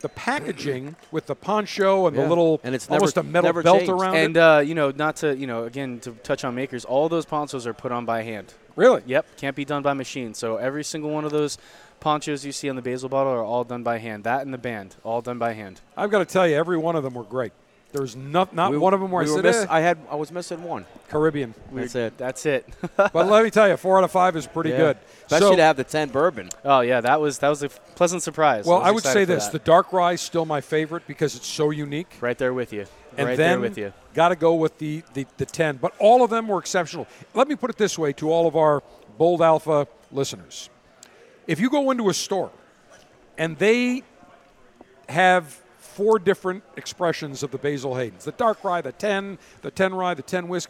The 0.05 0.09
packaging 0.09 0.95
with 1.11 1.25
the 1.25 1.33
poncho 1.35 2.05
and 2.05 2.15
the 2.15 2.27
little 2.27 2.61
And 2.63 2.75
it's 2.75 2.87
never- 2.87 2.99
almost 3.01 3.17
a 3.17 3.23
metal 3.23 3.47
never 3.47 3.63
belt 3.63 3.79
changed. 3.79 3.91
around 3.91 4.15
And 4.15 4.37
it. 4.37 4.39
uh, 4.39 4.59
you 4.59 4.75
know, 4.75 4.91
not 4.91 5.15
to 5.17 5.35
you 5.35 5.47
know, 5.47 5.63
again 5.63 5.99
to 6.01 6.11
touch 6.23 6.43
on 6.45 6.53
makers, 6.53 6.85
all 6.85 7.09
those 7.09 7.25
ponchos 7.25 7.65
are 7.65 7.73
put 7.73 7.91
on 7.91 8.05
by 8.05 8.21
hand. 8.21 8.53
Really? 8.75 9.01
Yep, 9.07 9.25
can't 9.37 9.55
be 9.55 9.65
done 9.65 9.81
by 9.81 9.93
machine. 9.93 10.33
So 10.35 10.57
every 10.57 10.83
single 10.83 11.09
one 11.09 11.25
of 11.25 11.31
those 11.31 11.57
ponchos 12.01 12.45
you 12.45 12.51
see 12.51 12.69
on 12.69 12.75
the 12.75 12.81
basil 12.83 13.09
bottle 13.09 13.33
are 13.33 13.43
all 13.43 13.63
done 13.63 13.81
by 13.83 13.97
hand. 13.97 14.23
That 14.25 14.41
and 14.41 14.53
the 14.53 14.57
band, 14.59 14.95
all 15.03 15.21
done 15.21 15.39
by 15.39 15.53
hand. 15.53 15.81
I've 15.97 16.11
got 16.11 16.19
to 16.19 16.25
tell 16.25 16.47
you, 16.47 16.55
every 16.55 16.77
one 16.77 16.95
of 16.95 17.03
them 17.03 17.13
were 17.15 17.23
great. 17.23 17.53
There's 17.95 18.15
not 18.15 18.53
not 18.53 18.71
We- 18.71 18.77
one 18.77 18.93
of 18.93 18.99
them 18.99 19.12
where 19.12 19.23
we 19.23 19.29
I 19.29 19.34
were 19.34 19.38
said 19.38 19.45
miss- 19.45 19.63
eh, 19.63 19.67
I 19.69 19.79
had. 19.81 19.97
I 20.12 20.15
was 20.15 20.31
missing 20.31 20.63
one. 20.63 20.86
Caribbean. 21.10 21.53
That's 21.71 21.95
it. 21.95 22.17
That's 22.17 22.45
it. 22.45 22.67
but 22.97 23.13
let 23.15 23.43
me 23.43 23.49
tell 23.49 23.67
you, 23.69 23.77
four 23.77 23.97
out 23.97 24.03
of 24.03 24.12
five 24.12 24.36
is 24.36 24.45
pretty 24.47 24.71
Yeah. 24.71 24.77
good. 24.77 24.97
Especially 25.27 25.51
So- 25.51 25.55
to 25.55 25.63
have 25.63 25.77
the 25.77 25.84
10 25.84 26.10
bourbon. 26.10 26.49
oh 26.63 26.81
yeah, 26.81 27.01
that 27.01 27.21
was 27.21 27.39
that 27.39 27.49
was 27.49 27.63
a 27.63 27.69
pleasant 27.69 28.21
surprise. 28.23 28.65
well, 28.65 28.79
was 28.79 28.88
I 28.88 28.91
would 28.91 29.03
say 29.03 29.23
this: 29.25 29.45
that. 29.45 29.51
the 29.53 29.60
dark 29.60 29.93
rye 29.93 30.13
is 30.13 30.21
still 30.21 30.45
my 30.45 30.62
favorite 30.62 31.08
because 31.08 31.36
it's 31.36 31.47
so 31.47 31.69
unique. 31.69 32.13
right 32.21 32.38
there 32.38 32.53
with 32.53 32.73
you. 32.73 32.86
and 33.17 33.27
right 33.27 33.38
then 33.38 33.51
there 33.51 33.60
with 33.69 33.77
you. 33.77 33.93
got 34.13 34.29
to 34.29 34.36
go 34.36 34.55
with 34.55 34.77
the, 34.79 35.01
the 35.13 35.25
the 35.38 35.45
10 35.45 35.77
but 35.77 35.93
all 35.99 36.21
of 36.21 36.29
them 36.29 36.47
were 36.49 36.60
exceptional 36.60 37.08
let 37.34 37.47
me 37.47 37.55
put 37.55 37.69
it 37.69 37.77
this 37.77 37.97
way 37.97 38.12
to 38.12 38.29
all 38.29 38.45
of 38.45 38.55
our 38.58 38.84
bold 39.17 39.41
alpha 39.41 39.88
listeners 40.12 40.69
if 41.47 41.58
you 41.62 41.69
go 41.69 41.91
into 41.91 42.10
a 42.10 42.13
store 42.13 42.51
and 43.38 43.58
they 43.58 44.03
have 45.08 45.62
four 45.95 46.19
different 46.19 46.62
expressions 46.75 47.41
of 47.43 47.51
the 47.51 47.58
basil 47.58 47.93
haydens. 47.93 48.23
The 48.23 48.34
dark 48.34 48.63
rye 48.63 48.81
the 48.81 48.91
10 48.91 49.38
the 49.62 49.71
10 49.71 49.93
rye 49.95 50.13
the 50.13 50.21
10 50.21 50.47
whisk. 50.49 50.69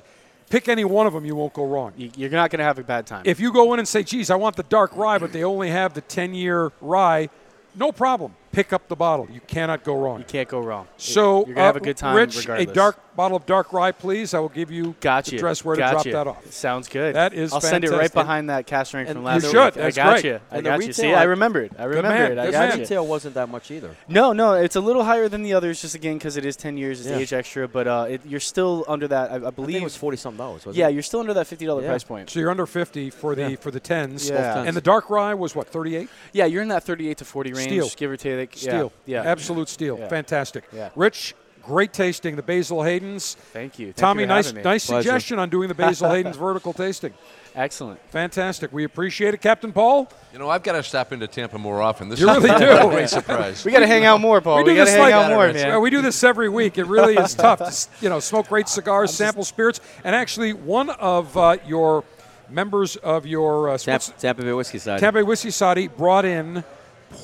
Pick 0.51 0.69
any 0.69 0.85
one 0.85 1.07
of 1.07 1.13
them 1.13 1.25
you 1.25 1.35
won't 1.35 1.53
go 1.53 1.65
wrong. 1.65 1.93
You- 1.97 2.11
You're 2.15 2.29
not 2.29 2.51
going 2.51 2.59
to 2.59 2.65
have 2.65 2.77
a 2.77 2.83
bad 2.83 3.07
time. 3.07 3.23
if 3.25 3.39
you 3.39 3.51
go 3.51 3.73
in 3.73 3.79
and 3.79 3.87
say 3.87 4.03
geez 4.03 4.29
i 4.29 4.35
want 4.35 4.55
the 4.55 4.63
dark 4.77 4.91
rye 4.95 5.17
but 5.17 5.31
they 5.33 5.43
only 5.43 5.69
have 5.71 5.93
the 5.95 6.01
10 6.01 6.35
year 6.35 6.71
rye 6.81 7.29
no 7.75 7.91
problem 7.91 8.31
pick 8.55 8.71
up 8.73 8.87
the 8.87 8.95
bottle 8.95 9.27
you 9.31 9.41
cannot 9.41 9.83
go 9.83 9.95
wrong 9.99 10.19
you 10.19 10.25
can't 10.25 10.47
go 10.49 10.59
wrong. 10.59 10.87
so, 10.97 11.45
you're 11.45 11.55
gonna 11.55 11.65
have 11.67 11.75
uh, 11.75 11.79
a 11.79 11.81
good 11.81 11.97
time. 11.97 12.15
Rich, 12.15 12.37
regardless. 12.37 12.71
a 12.71 12.73
dark 12.73 12.99
bottle 13.15 13.37
of 13.37 13.45
dark 13.45 13.71
rye, 13.71 13.93
please. 13.93 14.33
I 14.33 14.39
will 14.39 14.49
give 14.49 14.69
you 14.71 14.93
Got 14.99 15.23
the 15.25 15.31
you. 15.31 15.37
address 15.37 15.63
where 15.63 15.77
Got 15.77 16.03
to 16.03 16.11
drop 16.11 16.25
that 16.25 16.29
off. 16.29 16.51
Sounds 16.51 16.89
good. 16.89 17.15
That 17.15 17.33
is 17.33 17.53
I'll 17.53 17.61
send 17.61 17.85
it 17.85 17.91
right 17.91 18.11
behind 18.13 18.49
that 18.49 18.67
cask 18.67 18.89
strength 18.89 19.07
And 19.09 19.15
from 19.15 19.23
you 19.23 19.27
last 19.27 19.41
should. 19.51 19.53
week. 19.65 19.73
That's 19.75 19.97
I 19.97 20.03
got 20.03 20.09
great. 20.11 20.25
you. 20.25 20.39
I 20.51 20.57
And 20.57 20.65
the 20.65 20.69
got 20.69 20.85
you. 20.85 20.91
See, 20.93 21.03
retail- 21.03 21.17
I 21.19 21.23
remembered. 21.23 21.71
I 21.77 21.87
man. 21.87 21.89
remembered. 21.95 22.37
I 22.39 22.45
Good 22.47 22.51
got 22.51 22.69
man. 22.69 22.77
you. 22.77 22.83
Retail 22.83 23.07
wasn't 23.07 23.35
that 23.35 23.47
much 23.47 23.71
either. 23.71 23.95
No, 24.09 24.33
no, 24.33 24.53
it's 24.53 24.75
a 24.75 24.81
little 24.81 25.05
higher 25.05 25.29
than 25.29 25.43
the 25.43 25.53
others, 25.53 25.81
just 25.81 25.95
again 25.95 26.17
because 26.17 26.35
it 26.35 26.43
is 26.45 26.57
10 26.57 26.75
years, 26.77 26.99
it's 26.99 27.09
Yeah. 27.09 27.17
age 27.19 27.31
extra, 27.31 27.69
but 27.69 27.87
uh, 27.87 28.05
it, 28.09 28.21
you're 28.25 28.41
still 28.41 28.83
under 28.89 29.07
that. 29.07 29.31
I, 29.31 29.35
I 29.35 29.37
I 29.37 29.39
think 29.39 29.55
believe. 29.55 29.81
it 29.81 29.83
was 29.85 29.95
40 29.95 30.17
something 30.17 30.37
dollars. 30.37 30.65
wasn't 30.65 30.75
yeah, 30.75 30.89
it? 30.89 30.93
you're 30.93 31.03
still 31.03 31.21
under 31.21 31.33
that 31.35 31.47
$50 31.47 31.81
Yeah. 31.83 31.87
price 31.87 32.03
point. 32.03 32.29
So 32.29 32.41
you're 32.41 32.51
under 32.51 32.65
50 32.65 33.09
for 33.11 33.33
the 33.35 33.51
Yeah. 33.51 33.55
for 33.55 33.71
the 33.71 33.79
tens. 33.79 34.29
Yeah. 34.29 34.61
And 34.61 34.75
the 34.75 34.81
dark 34.81 35.09
rye 35.09 35.33
was 35.33 35.55
what 35.55 35.67
38? 35.69 36.09
Yeah, 36.33 36.45
you're 36.45 36.61
in 36.63 36.67
that 36.67 36.83
38 36.83 37.17
to 37.19 37.25
40 37.25 37.53
range, 37.53 37.69
Steal. 37.69 37.89
give 37.95 38.11
or 38.11 38.17
take. 38.17 38.44
Steal. 38.53 38.91
Yeah, 39.05 39.23
yeah. 39.23 39.31
Absolute 39.31 39.69
steal. 39.69 39.97
Yeah. 39.97 40.07
Fantastic. 40.07 40.65
Yeah. 40.73 40.89
Rich, 40.95 41.33
great 41.63 41.93
tasting. 41.93 42.35
The 42.35 42.43
Basil 42.43 42.83
Hayden's. 42.83 43.35
Thank 43.53 43.79
you. 43.79 43.87
Thank 43.87 43.95
Tommy, 43.97 44.21
you 44.23 44.27
for 44.27 44.33
nice 44.33 44.53
me. 44.53 44.61
nice 44.61 44.85
Pleasure. 44.85 45.03
suggestion 45.09 45.39
on 45.39 45.49
doing 45.49 45.67
the 45.69 45.73
Basil 45.75 46.09
Hayden's 46.13 46.37
vertical 46.37 46.73
tasting. 46.73 47.13
Excellent. 47.57 48.01
Fantastic. 48.09 48.73
We 48.73 48.83
appreciate 48.83 49.33
it, 49.33 49.39
Captain 49.41 49.71
Paul. 49.71 50.09
You 50.33 50.39
know, 50.39 50.49
I've 50.49 50.61
got 50.61 50.73
to 50.73 50.83
stop 50.83 51.13
into 51.13 51.25
Tampa 51.25 51.57
more 51.57 51.81
often. 51.81 52.09
This 52.09 52.19
You 52.19 52.29
is 52.29 52.43
really 52.43 52.59
do. 52.59 52.69
a 52.69 52.89
great 52.89 53.09
surprise. 53.09 53.63
We 53.63 53.71
got 53.71 53.79
to 53.79 53.87
hang 53.87 54.03
out 54.03 54.19
more, 54.19 54.41
Paul. 54.41 54.57
we 54.57 54.63
We, 54.63 54.69
do 54.71 54.75
got 54.75 54.85
this 54.85 54.93
hang 54.95 55.03
like 55.03 55.13
out 55.13 55.31
more, 55.31 55.47
man. 55.53 55.79
we 55.81 55.89
do 55.89 56.01
this 56.01 56.21
every 56.25 56.49
week. 56.49 56.77
It 56.77 56.83
really 56.87 57.15
is 57.15 57.33
tough 57.33 57.59
to 57.59 57.87
you 58.03 58.09
know 58.09 58.19
smoke 58.19 58.49
great 58.49 58.67
cigars, 58.67 59.13
sample 59.13 59.45
spirits, 59.45 59.79
and 60.03 60.13
actually 60.13 60.51
one 60.51 60.89
of 60.89 61.37
uh, 61.37 61.55
your 61.65 62.03
members 62.49 62.97
of 62.97 63.25
your 63.25 63.69
uh, 63.69 63.77
Tampa, 63.77 63.91
what's- 64.05 64.21
Tampa 64.21 64.41
Bay 64.43 64.51
Whiskey 64.51 64.77
Side. 64.77 64.99
Tampa 64.99 65.19
Bay 65.19 65.23
Whiskey 65.23 65.49
Sadi 65.51 65.87
brought 65.87 66.25
in 66.25 66.61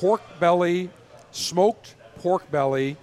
pork 0.00 0.22
belly, 0.40 0.88
smoked 1.32 1.94
pork 2.20 2.48
belly 2.50 2.96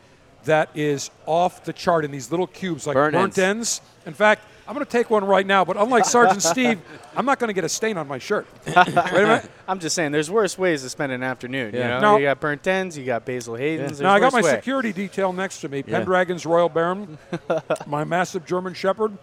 that 0.46 0.70
is 0.74 1.12
off 1.26 1.64
the 1.66 1.74
chart 1.74 2.06
in 2.06 2.12
these 2.12 2.32
little 2.32 2.48
cubes, 2.48 2.88
like 2.88 2.94
Burnt 2.94 3.14
burnt, 3.14 3.38
ends. 3.38 3.40
ends. 3.40 3.82
In 4.06 4.14
fact, 4.14 4.42
I'm 4.68 4.74
going 4.74 4.86
to 4.86 4.92
take 4.92 5.10
one 5.10 5.26
right 5.26 5.46
now, 5.46 5.66
but 5.66 5.76
unlike 5.78 6.06
Sergeant 6.18 6.42
Steve, 6.42 6.80
I'm 7.16 7.26
not 7.26 7.40
going 7.40 7.50
to 7.50 7.54
get 7.54 7.64
a 7.66 7.70
stain 7.70 7.98
on 7.98 8.08
my 8.08 8.20
shirt. 8.20 8.48
Wait 8.66 8.78
a 8.78 8.86
minute. 9.12 9.52
I'm 9.68 9.80
just 9.80 9.96
saying, 9.96 10.12
there's 10.14 10.32
worse 10.32 10.58
ways 10.58 10.82
to 10.84 10.90
spend 10.90 11.12
an 11.12 11.24
afternoon. 11.24 11.74
You 11.74 11.80
Yeah. 11.82 11.88
know, 12.00 12.14
No. 12.14 12.18
you 12.18 12.26
got 12.28 12.40
burnt 12.40 12.66
ends, 12.68 12.98
you 12.98 13.04
got 13.06 13.26
Basil 13.26 13.56
Hayden's. 13.56 14.00
Now 14.00 14.14
I 14.14 14.20
got 14.20 14.32
my 14.32 14.42
way. 14.42 14.52
security 14.52 14.94
detail 14.94 15.34
next 15.34 15.60
to 15.62 15.70
me, 15.70 15.84
Yeah. 15.86 15.98
Pendragon's 15.98 16.46
Royal 16.46 16.70
Baron, 16.70 17.18
my 17.88 18.04
massive 18.06 18.46
German 18.46 18.74
Shepherd. 18.74 19.18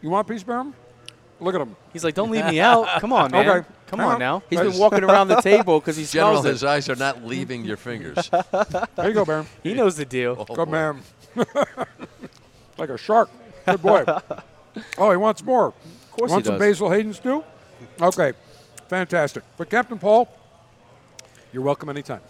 You 0.00 0.08
want 0.10 0.28
a 0.28 0.32
piece, 0.32 0.42
Baron? 0.42 0.72
Look 1.42 1.54
at 1.54 1.60
him. 1.60 1.74
He's 1.92 2.04
like, 2.04 2.14
don't 2.14 2.30
leave 2.30 2.46
me 2.46 2.60
out. 2.60 3.00
Come 3.00 3.12
on, 3.12 3.30
man. 3.32 3.48
Okay. 3.48 3.68
Come 3.88 4.00
on 4.00 4.14
on. 4.14 4.18
now. 4.18 4.42
He's 4.48 4.60
been 4.60 4.78
walking 4.78 5.04
around 5.04 5.28
the 5.28 5.40
table 5.42 5.78
because 5.80 5.96
he 5.96 6.04
General, 6.04 6.40
smells 6.40 6.46
it. 6.46 6.50
his 6.52 6.64
eyes 6.64 6.88
are 6.88 6.96
not 6.96 7.24
leaving 7.24 7.64
your 7.64 7.76
fingers. 7.76 8.30
There 8.94 9.08
you 9.08 9.12
go, 9.14 9.24
Baron. 9.24 9.46
He 9.62 9.74
knows 9.74 9.96
the 9.96 10.04
deal. 10.04 10.36
Oh, 10.38 10.44
Good 10.54 10.66
boy. 10.66 10.70
man. 10.72 11.02
like 12.78 12.88
a 12.90 12.96
shark. 12.96 13.28
Good 13.66 13.82
boy. 13.82 14.04
oh, 14.98 15.10
he 15.10 15.16
wants 15.16 15.42
more. 15.44 15.66
Of 15.68 16.10
course 16.12 16.30
he 16.30 16.34
Want 16.34 16.46
some 16.46 16.58
does. 16.58 16.60
Basil 16.60 16.90
Hayden's 16.90 17.18
too? 17.18 17.44
Okay. 18.00 18.32
Fantastic. 18.88 19.42
But 19.56 19.68
Captain 19.68 19.98
Paul, 19.98 20.28
you're 21.52 21.62
welcome 21.62 21.88
anytime. 21.88 22.20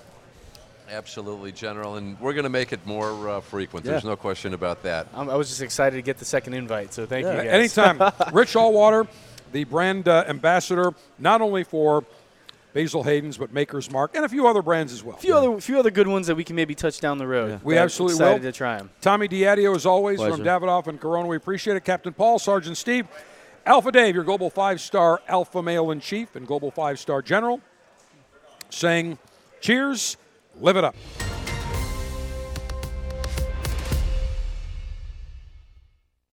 Absolutely, 0.90 1.52
General, 1.52 1.96
and 1.96 2.18
we're 2.20 2.32
going 2.32 2.44
to 2.44 2.50
make 2.50 2.72
it 2.72 2.84
more 2.86 3.28
uh, 3.28 3.40
frequent. 3.40 3.84
There's 3.84 4.04
no 4.04 4.16
question 4.16 4.54
about 4.54 4.82
that. 4.82 5.06
I'm, 5.14 5.30
I 5.30 5.36
was 5.36 5.48
just 5.48 5.62
excited 5.62 5.96
to 5.96 6.02
get 6.02 6.18
the 6.18 6.24
second 6.24 6.54
invite, 6.54 6.92
so 6.92 7.06
thank 7.06 7.26
you 7.26 7.32
guys. 7.32 7.46
Anytime. 7.46 7.98
Rich 8.32 8.54
Allwater, 8.54 9.06
the 9.52 9.64
brand 9.64 10.08
uh, 10.08 10.24
ambassador, 10.28 10.92
not 11.18 11.40
only 11.40 11.64
for 11.64 12.04
Basil 12.72 13.02
Hayden's, 13.02 13.36
but 13.36 13.52
Maker's 13.52 13.90
Mark, 13.90 14.14
and 14.14 14.24
a 14.24 14.28
few 14.28 14.46
other 14.46 14.62
brands 14.62 14.92
as 14.92 15.04
well. 15.04 15.16
A 15.16 15.20
few 15.20 15.36
other, 15.36 15.60
few 15.60 15.78
other 15.78 15.90
good 15.90 16.08
ones 16.08 16.26
that 16.26 16.34
we 16.34 16.44
can 16.44 16.56
maybe 16.56 16.74
touch 16.74 17.00
down 17.00 17.18
the 17.18 17.26
road. 17.26 17.60
We 17.62 17.76
absolutely 17.76 18.16
excited 18.16 18.42
will. 18.42 18.52
to 18.52 18.56
try 18.56 18.78
them. 18.78 18.90
Tommy 19.00 19.28
Diadio, 19.28 19.74
as 19.74 19.86
always, 19.86 20.20
from 20.20 20.40
Davidoff 20.40 20.86
and 20.86 21.00
Corona. 21.00 21.28
We 21.28 21.36
appreciate 21.36 21.76
it. 21.76 21.84
Captain 21.84 22.12
Paul, 22.12 22.38
Sergeant 22.38 22.76
Steve, 22.76 23.06
Alpha 23.66 23.92
Dave, 23.92 24.14
your 24.14 24.24
Global 24.24 24.50
Five 24.50 24.80
Star 24.80 25.20
Alpha 25.28 25.62
Male 25.62 25.90
in 25.90 26.00
Chief 26.00 26.34
and 26.34 26.46
Global 26.46 26.70
Five 26.70 26.98
Star 26.98 27.20
General, 27.22 27.60
saying, 28.70 29.18
Cheers, 29.60 30.16
Live 30.60 30.76
it 30.76 30.84
up. 30.84 30.94